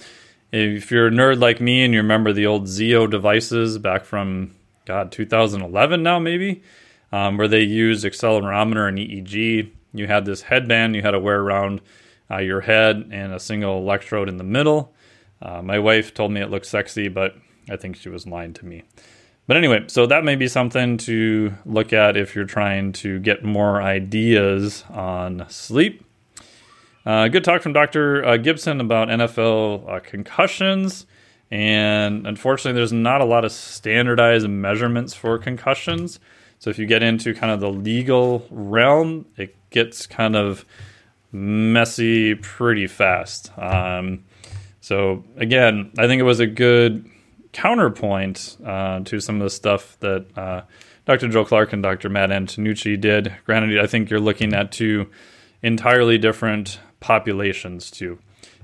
[0.52, 4.56] if you're a nerd like me and you remember the old Zeo devices back from
[4.86, 6.64] God 2011 now maybe,
[7.12, 11.40] um, where they used accelerometer and EEG, you had this headband you had to wear
[11.40, 11.82] around
[12.32, 14.94] uh, your head and a single electrode in the middle.
[15.42, 17.36] Uh, my wife told me it looked sexy, but
[17.70, 18.84] I think she was lying to me.
[19.48, 23.44] But anyway, so that may be something to look at if you're trying to get
[23.44, 26.04] more ideas on sleep.
[27.10, 28.24] Uh, good talk from Dr.
[28.24, 31.08] Uh, Gibson about NFL uh, concussions.
[31.50, 36.20] And unfortunately, there's not a lot of standardized measurements for concussions.
[36.60, 40.66] So if you get into kind of the legal realm, it gets kind of
[41.32, 43.58] messy pretty fast.
[43.58, 44.26] Um,
[44.80, 47.10] so again, I think it was a good
[47.54, 50.62] counterpoint uh, to some of the stuff that uh,
[51.08, 51.30] Dr.
[51.30, 52.10] Joe Clark and Dr.
[52.10, 53.36] Matt Antonucci did.
[53.46, 55.10] Granted, I think you're looking at two
[55.64, 58.20] entirely different populations too.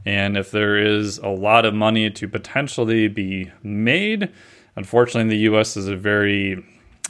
[0.06, 4.32] And if there is a lot of money to potentially be made,
[4.76, 5.76] unfortunately, the U.S.
[5.76, 6.64] is a very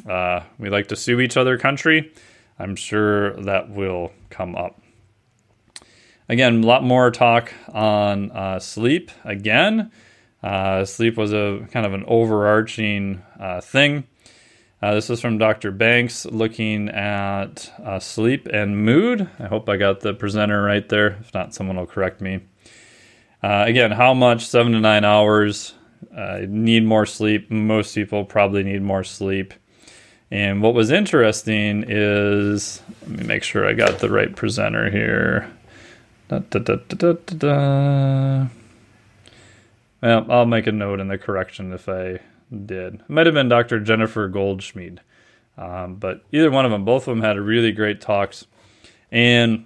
[0.09, 2.11] uh, we like to sue each other country.
[2.59, 4.79] I'm sure that will come up.
[6.27, 9.11] Again, a lot more talk on uh, sleep.
[9.23, 9.91] Again,
[10.41, 14.05] uh, sleep was a kind of an overarching uh, thing.
[14.85, 15.71] Uh, this is from Dr.
[15.71, 19.27] Banks looking at uh, sleep and mood.
[19.39, 21.17] I hope I got the presenter right there.
[21.21, 22.41] If not, someone will correct me.
[23.41, 24.45] Uh, again, how much?
[24.45, 25.73] Seven to nine hours.
[26.15, 27.49] I need more sleep.
[27.49, 29.55] Most people probably need more sleep.
[30.29, 35.51] And what was interesting is, let me make sure I got the right presenter here.
[36.27, 38.47] Da, da, da,
[40.03, 42.19] well, I'll make a note in the correction if I
[42.51, 42.95] did.
[42.95, 43.79] It might have been Dr.
[43.79, 44.99] Jennifer Goldschmied.
[45.57, 48.45] Um, but either one of them, both of them had really great talks.
[49.11, 49.65] And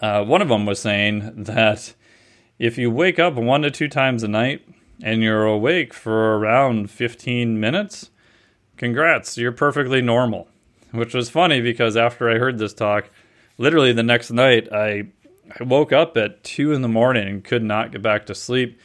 [0.00, 1.94] uh, one of them was saying that
[2.58, 4.66] if you wake up one to two times a night,
[5.02, 8.10] and you're awake for around 15 minutes,
[8.76, 10.48] congrats, you're perfectly normal.
[10.92, 13.10] Which was funny because after I heard this talk,
[13.58, 15.08] literally the next night, I,
[15.58, 18.78] I woke up at 2 in the morning and could not get back to sleep.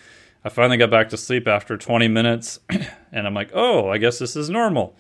[0.43, 2.59] I finally got back to sleep after 20 minutes,
[3.11, 4.95] and I'm like, oh, I guess this is normal.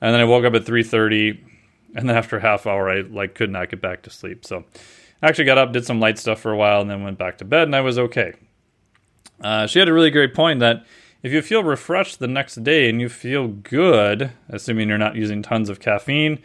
[0.00, 1.38] And then I woke up at 3:30,
[1.94, 4.46] and then after a half hour, I like could not get back to sleep.
[4.46, 4.64] So
[5.22, 7.38] I actually got up, did some light stuff for a while, and then went back
[7.38, 8.34] to bed, and I was okay.
[9.40, 10.86] Uh, she had a really great point that
[11.22, 15.42] if you feel refreshed the next day and you feel good, assuming you're not using
[15.42, 16.38] tons of caffeine,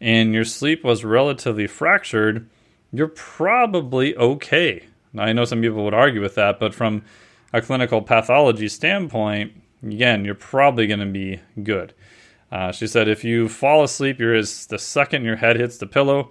[0.00, 2.48] and your sleep was relatively fractured,
[2.92, 4.84] you're probably okay.
[5.12, 7.02] Now, I know some people would argue with that, but from
[7.52, 11.94] a clinical pathology standpoint, again, you're probably going to be good.
[12.52, 15.86] Uh, she said if you fall asleep, you're as the second your head hits the
[15.86, 16.30] pillow,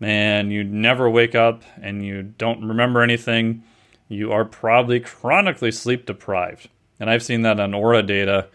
[0.00, 3.62] and you never wake up and you don't remember anything,
[4.08, 6.68] you are probably chronically sleep deprived.
[6.98, 8.48] And I've seen that on Oura data.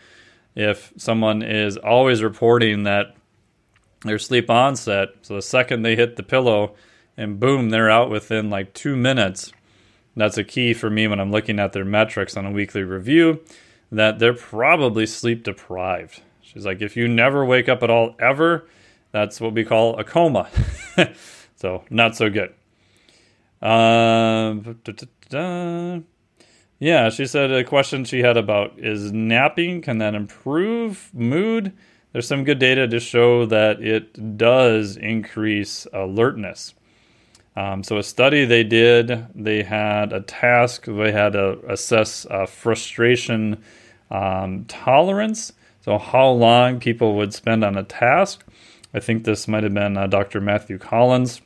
[0.55, 3.15] If someone is always reporting that
[4.03, 6.75] their sleep onset, so the second they hit the pillow
[7.17, 9.51] and boom, they're out within like two minutes,
[10.15, 13.41] that's a key for me when I'm looking at their metrics on a weekly review
[13.91, 16.21] that they're probably sleep deprived.
[16.41, 18.67] She's like, if you never wake up at all ever,
[19.11, 20.49] that's what we call a coma.
[21.55, 22.53] so, not so good.
[23.61, 24.55] Uh,
[26.79, 31.73] yeah, she said a question she had about is napping, can that improve mood?
[32.11, 36.73] There's some good data to show that it does increase alertness.
[37.55, 42.45] Um, so, a study they did, they had a task, they had to assess uh,
[42.45, 43.63] frustration
[44.11, 45.53] um, tolerance.
[45.81, 48.43] So, how long people would spend on a task.
[48.93, 50.41] I think this might have been uh, Dr.
[50.41, 51.41] Matthew Collins.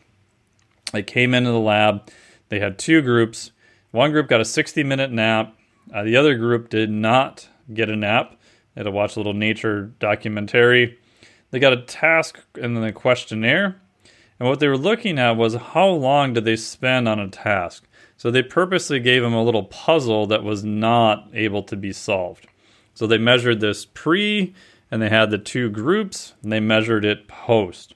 [0.91, 2.09] They came into the lab,
[2.49, 3.51] they had two groups.
[3.91, 5.55] One group got a 60 minute nap,
[5.93, 8.35] uh, the other group did not get a nap.
[8.73, 10.97] They had to watch a little nature documentary.
[11.51, 13.81] They got a task and then a questionnaire.
[14.39, 17.85] And what they were looking at was how long did they spend on a task.
[18.15, 22.47] So they purposely gave them a little puzzle that was not able to be solved.
[22.93, 24.53] So they measured this pre,
[24.91, 27.95] and they had the two groups, and they measured it post.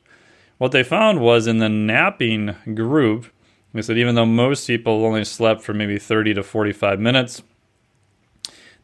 [0.57, 3.25] What they found was in the napping group,
[3.73, 7.41] they said even though most people only slept for maybe 30 to 45 minutes,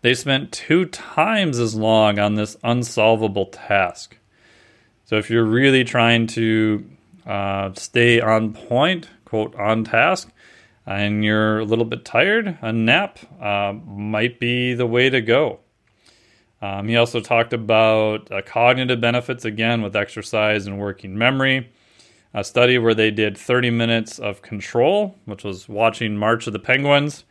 [0.02, 4.18] they spent two times as long on this unsolvable task.
[5.06, 6.86] So if you're really trying to
[7.30, 10.32] uh, stay on point, quote, on task,
[10.88, 15.60] and you're a little bit tired, a nap uh, might be the way to go.
[16.60, 21.70] Um, he also talked about uh, cognitive benefits again with exercise and working memory.
[22.34, 26.60] A study where they did 30 minutes of control, which was watching March of the
[26.60, 27.24] Penguins,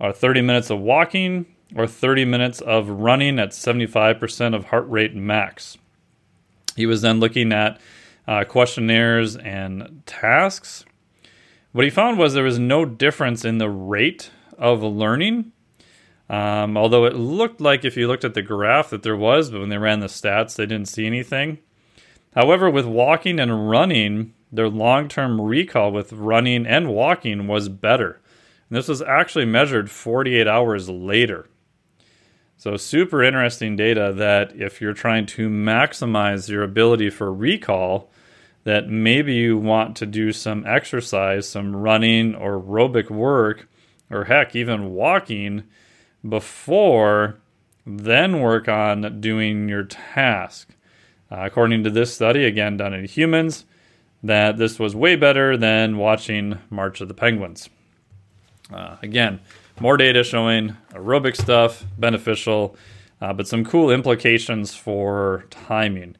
[0.00, 5.14] or 30 minutes of walking, or 30 minutes of running at 75% of heart rate
[5.14, 5.78] max.
[6.76, 7.80] He was then looking at
[8.30, 10.84] uh, questionnaires and tasks.
[11.72, 15.52] What he found was there was no difference in the rate of learning
[16.30, 19.58] um, although it looked like if you looked at the graph that there was, but
[19.58, 21.58] when they ran the stats, they didn't see anything.
[22.36, 28.20] However, with walking and running, their long term recall with running and walking was better.
[28.68, 31.48] And this was actually measured 48 hours later.
[32.56, 38.08] So, super interesting data that if you're trying to maximize your ability for recall,
[38.64, 43.68] that maybe you want to do some exercise, some running or aerobic work,
[44.10, 45.64] or heck, even walking
[46.28, 47.40] before
[47.86, 50.68] then work on doing your task.
[51.30, 53.64] Uh, according to this study, again done in humans,
[54.22, 57.68] that this was way better than watching March of the Penguins.
[58.72, 59.40] Uh, again,
[59.80, 62.76] more data showing aerobic stuff beneficial,
[63.20, 66.16] uh, but some cool implications for timing.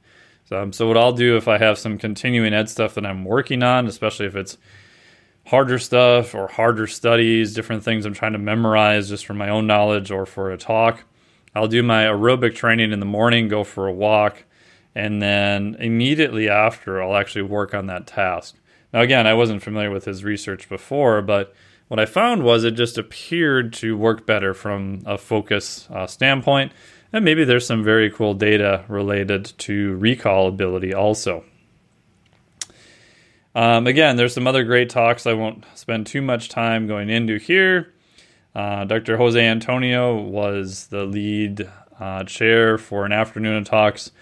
[0.53, 3.63] Um, so what I'll do if I have some continuing ed stuff that I'm working
[3.63, 4.59] on, especially if it's
[5.47, 9.67] harder stuff or harder studies, different things I'm trying to memorize just for my own
[9.67, 11.05] knowledge or for a talk.
[11.55, 14.45] I'll do my aerobic training in the morning, go for a walk,
[14.95, 18.57] and then immediately after, I'll actually work on that task.
[18.93, 21.55] Now, again, I wasn't familiar with his research before, but
[21.89, 26.73] what I found was it just appeared to work better from a focus uh, standpoint.
[27.13, 31.45] And maybe there's some very cool data related to recall ability also.
[33.55, 37.37] Um, again, there's some other great talks I won't spend too much time going into
[37.39, 37.93] here.
[38.55, 39.17] Uh, Dr.
[39.17, 44.13] Jose Antonio was the lead uh, chair for an afternoon of talks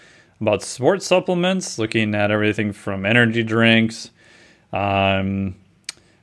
[0.41, 4.09] about sports supplements, looking at everything from energy drinks,
[4.71, 5.55] um,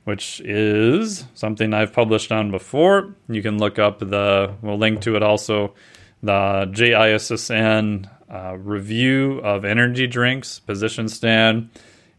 [0.03, 3.15] which is something I've published on before.
[3.29, 5.73] You can look up the, we'll link to it also,
[6.21, 11.69] the JISSN uh, review of energy drinks, position stand.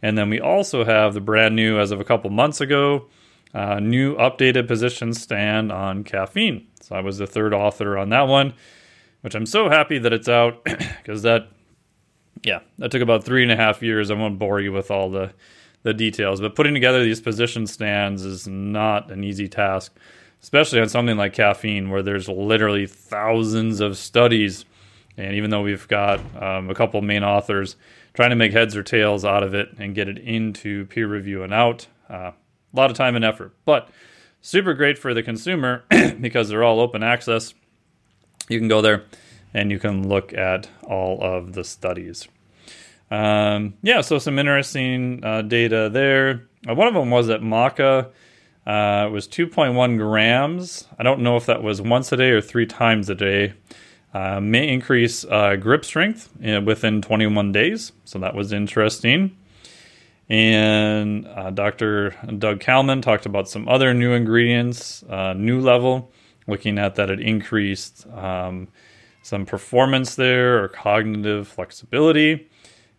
[0.00, 3.06] And then we also have the brand new, as of a couple months ago,
[3.52, 6.66] uh, new updated position stand on caffeine.
[6.80, 8.54] So I was the third author on that one,
[9.22, 11.48] which I'm so happy that it's out because that,
[12.44, 14.10] yeah, that took about three and a half years.
[14.10, 15.32] I won't bore you with all the
[15.82, 19.96] the details, but putting together these position stands is not an easy task,
[20.42, 24.64] especially on something like caffeine, where there's literally thousands of studies.
[25.16, 27.76] And even though we've got um, a couple main authors
[28.14, 31.42] trying to make heads or tails out of it and get it into peer review
[31.42, 32.32] and out, uh,
[32.72, 33.88] a lot of time and effort, but
[34.40, 35.84] super great for the consumer
[36.20, 37.54] because they're all open access.
[38.48, 39.04] You can go there
[39.54, 42.28] and you can look at all of the studies.
[43.10, 46.48] Um, yeah, so some interesting uh, data there.
[46.68, 48.10] Uh, one of them was that maca
[48.68, 50.86] uh, was 2.1 grams.
[50.98, 53.54] I don't know if that was once a day or three times a day.
[54.12, 59.36] Uh, may increase uh, grip strength uh, within 21 days, so that was interesting.
[60.28, 62.14] And uh, Dr.
[62.36, 66.12] Doug Kalman talked about some other new ingredients, uh, level,
[66.46, 68.68] looking at that it increased um,
[69.22, 72.47] some performance there or cognitive flexibility.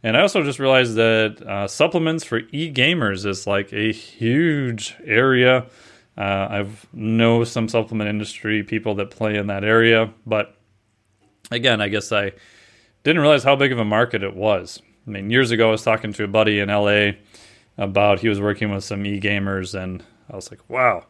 [0.01, 4.95] And I also just realized that uh, supplements for e gamers is like a huge
[5.03, 5.65] area.
[6.17, 10.55] Uh, I know some supplement industry people that play in that area, but
[11.51, 12.31] again, I guess I
[13.03, 14.81] didn't realize how big of a market it was.
[15.07, 17.11] I mean, years ago, I was talking to a buddy in LA
[17.77, 21.05] about he was working with some e gamers, and I was like, wow,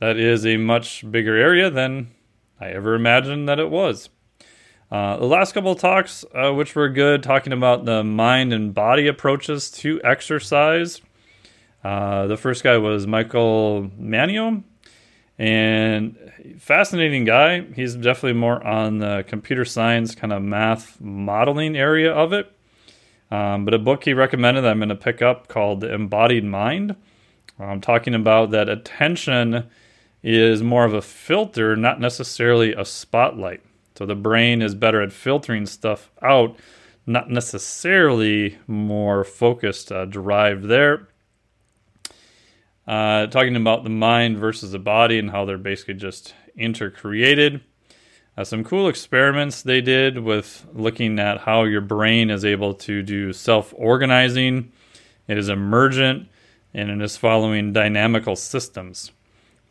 [0.00, 2.08] that is a much bigger area than
[2.60, 4.08] I ever imagined that it was.
[4.92, 8.74] Uh, the last couple of talks, uh, which were good, talking about the mind and
[8.74, 11.00] body approaches to exercise.
[11.82, 14.62] Uh, the first guy was Michael Mannino,
[15.38, 16.14] and
[16.58, 17.62] fascinating guy.
[17.74, 22.54] He's definitely more on the computer science kind of math modeling area of it.
[23.30, 26.44] Um, but a book he recommended that I'm going to pick up called The Embodied
[26.44, 26.96] Mind.
[27.58, 29.70] I'm talking about that attention
[30.22, 33.62] is more of a filter, not necessarily a spotlight.
[33.96, 36.56] So the brain is better at filtering stuff out,
[37.06, 41.08] not necessarily more focused, uh, derived there.
[42.86, 47.60] Uh, talking about the mind versus the body and how they're basically just intercreated.
[48.36, 53.02] Uh, some cool experiments they did with looking at how your brain is able to
[53.02, 54.72] do self organizing.
[55.28, 56.28] It is emergent
[56.74, 59.12] and it is following dynamical systems.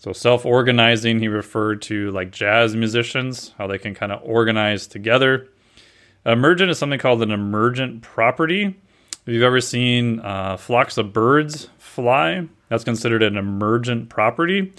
[0.02, 4.88] So self organizing, he referred to like jazz musicians, how they can kind of organize
[4.88, 5.48] together.
[6.26, 8.64] Emergent is something called an emergent property.
[8.66, 14.74] If you've ever seen uh, flocks of birds fly, that's considered an emergent property,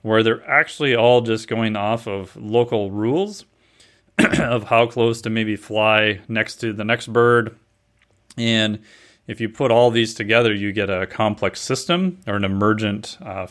[0.00, 3.44] where they're actually all just going off of local rules
[4.18, 7.58] of how close to maybe fly next to the next bird.
[8.38, 8.82] And
[9.26, 13.48] if you put all these together, you get a complex system or an emergent uh,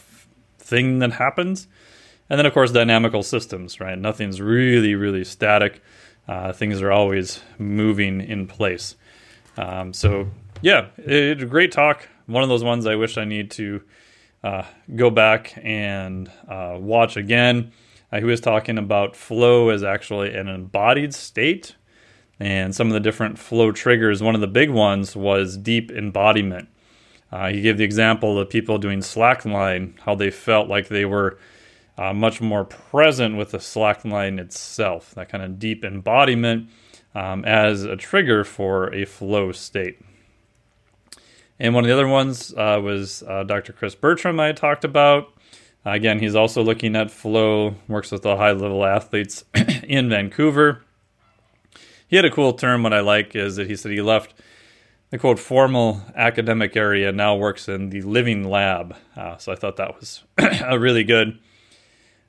[0.72, 1.68] thing that happens.
[2.30, 3.98] And then, of course, dynamical systems, right?
[3.98, 5.84] Nothing's really, really static.
[6.28, 8.96] Uh, things are always moving in place.
[9.58, 12.08] Um, so, yeah, it's a great talk.
[12.26, 13.82] One of those ones I wish I need to
[14.44, 14.64] uh,
[14.96, 17.74] go back and uh, watch again.
[18.12, 21.76] Uh, he was talking about flow as actually an embodied state
[22.40, 24.24] and some of the different flow triggers.
[24.24, 26.70] One of the big ones was deep embodiment.
[27.32, 31.38] Uh, he gave the example of people doing slackline, how they felt like they were
[31.98, 36.70] uh, much more present with the slackline itself, that kind of deep embodiment
[37.16, 40.00] um, as a trigger for a flow state.
[41.60, 43.72] And one of the other ones uh, was uh, Dr.
[43.72, 45.32] Chris Bertram, I talked about.
[45.86, 49.46] again, he's also looking at flow, works with the high level athletes
[49.84, 50.84] in Vancouver.
[52.08, 54.34] He had a cool term, what I like is that he said he left
[55.12, 58.96] the quote formal academic area now works in the living lab.
[59.16, 60.24] Uh, so I thought that was
[60.72, 61.38] really good.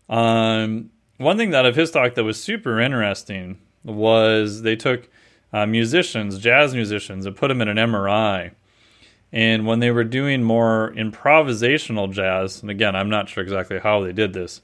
[0.08, 5.08] Um, one thing that of his talk that was super interesting was they took
[5.52, 8.50] uh, musicians, jazz musicians, and put them in an MRI.
[9.32, 14.02] And when they were doing more improvisational jazz, and again, I'm not sure exactly how
[14.02, 14.60] they did this,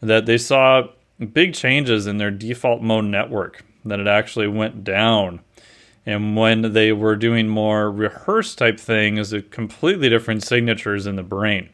[0.00, 0.84] that they saw
[1.32, 5.40] big changes in their default mode network, that it actually went down
[6.06, 11.24] and when they were doing more rehearsed type things, a completely different signatures in the
[11.24, 11.68] brain.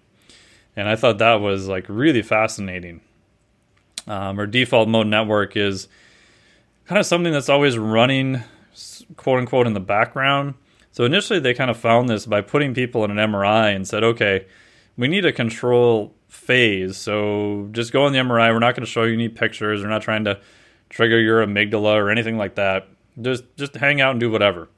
[0.74, 3.02] And I thought that was like really fascinating.
[4.06, 5.86] Um, our default mode network is
[6.86, 8.42] kind of something that's always running,
[9.16, 10.54] quote unquote, in the background.
[10.92, 14.02] So initially, they kind of found this by putting people in an MRI and said,
[14.02, 14.46] okay,
[14.96, 16.96] we need a control phase.
[16.96, 18.52] So just go in the MRI.
[18.52, 19.82] We're not going to show you any pictures.
[19.82, 20.40] We're not trying to
[20.88, 22.88] trigger your amygdala or anything like that.
[23.20, 24.68] Just just hang out and do whatever.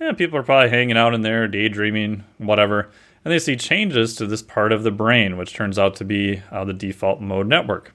[0.00, 2.90] Yeah, people are probably hanging out in there, daydreaming, whatever,
[3.24, 6.42] and they see changes to this part of the brain, which turns out to be
[6.50, 7.94] uh, the default mode network.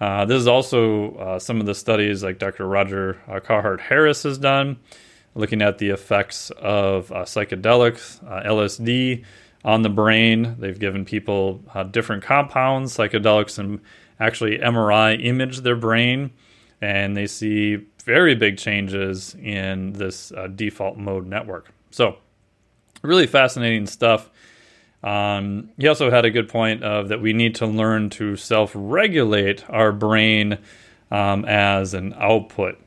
[0.00, 2.66] Uh, this is also uh, some of the studies like Dr.
[2.66, 4.78] Roger uh, Carhart Harris has done,
[5.34, 9.24] looking at the effects of uh, psychedelics, uh, LSD,
[9.64, 10.56] on the brain.
[10.58, 13.80] They've given people uh, different compounds, psychedelics, and
[14.20, 16.30] actually MRI image their brain,
[16.80, 21.70] and they see very big changes in this default mode network.
[21.90, 22.16] So,
[23.02, 24.30] really fascinating stuff.
[25.02, 29.68] Um, he also had a good point of that we need to learn to self-regulate
[29.68, 30.58] our brain
[31.10, 32.78] um, as an output.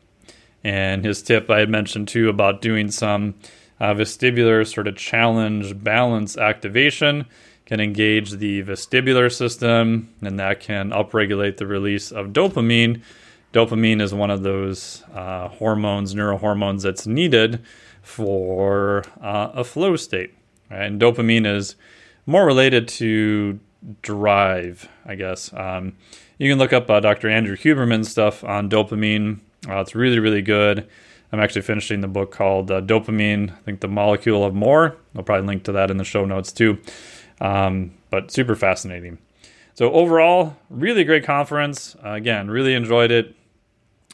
[0.64, 3.36] And his tip I had mentioned too about doing some
[3.80, 7.26] uh, vestibular sort of challenge balance activation
[7.66, 13.02] can engage the vestibular system, and that can upregulate the release of dopamine.
[13.54, 17.64] Dopamine is one of those uh, hormones, neurohormones that's needed
[18.02, 20.34] for uh, a flow state.
[20.70, 20.84] Right?
[20.84, 21.76] And dopamine is
[22.26, 23.60] more related to
[24.02, 25.52] drive, I guess.
[25.54, 25.96] Um,
[26.38, 27.30] you can look up uh, Dr.
[27.30, 29.40] Andrew Huberman's stuff on dopamine.
[29.68, 30.88] Uh, it's really, really good.
[31.32, 34.98] I'm actually finishing the book called uh, Dopamine, I think The Molecule of More.
[35.16, 36.80] I'll probably link to that in the show notes too.
[37.40, 39.20] Um, but super fascinating.
[39.76, 41.96] So, overall, really great conference.
[42.04, 43.36] Uh, again, really enjoyed it.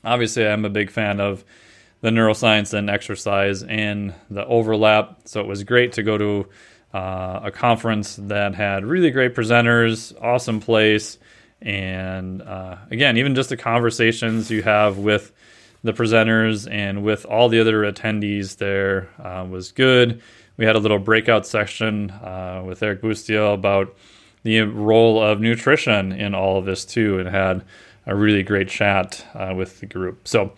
[0.05, 1.43] Obviously, I'm a big fan of
[2.01, 5.21] the neuroscience and exercise and the overlap.
[5.25, 6.47] So, it was great to go to
[6.93, 11.17] uh, a conference that had really great presenters, awesome place,
[11.61, 15.31] and uh, again, even just the conversations you have with
[15.83, 20.21] the presenters and with all the other attendees there uh, was good.
[20.57, 23.95] We had a little breakout section uh, with Eric Bustillo about
[24.43, 27.65] the role of nutrition in all of this too, and had
[28.05, 30.27] a really great chat uh, with the group.
[30.27, 30.53] So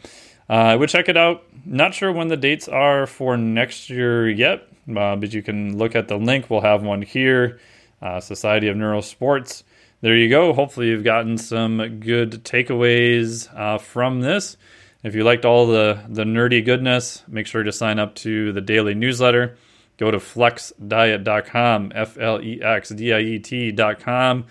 [0.49, 1.43] uh, I would check it out.
[1.65, 5.95] Not sure when the dates are for next year yet uh, but you can look
[5.95, 6.49] at the link.
[6.49, 7.59] We'll have one here
[8.01, 9.63] uh, Society of Neurosports.
[10.01, 10.53] There you go.
[10.53, 14.55] Hopefully, you've gotten some good takeaways from this.
[15.03, 18.61] If you liked all the, the nerdy goodness, make sure to sign up to the
[18.61, 19.57] daily newsletter.
[19.97, 24.45] Go to flexdiet.com, F L E X D I E T.com.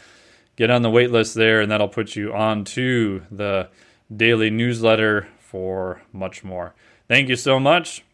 [0.57, 3.69] Get on the wait list there, and that'll put you on to the
[4.15, 6.75] daily newsletter for much more.
[7.09, 8.05] Thank you so much.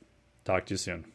[0.44, 1.11] Talk to you soon.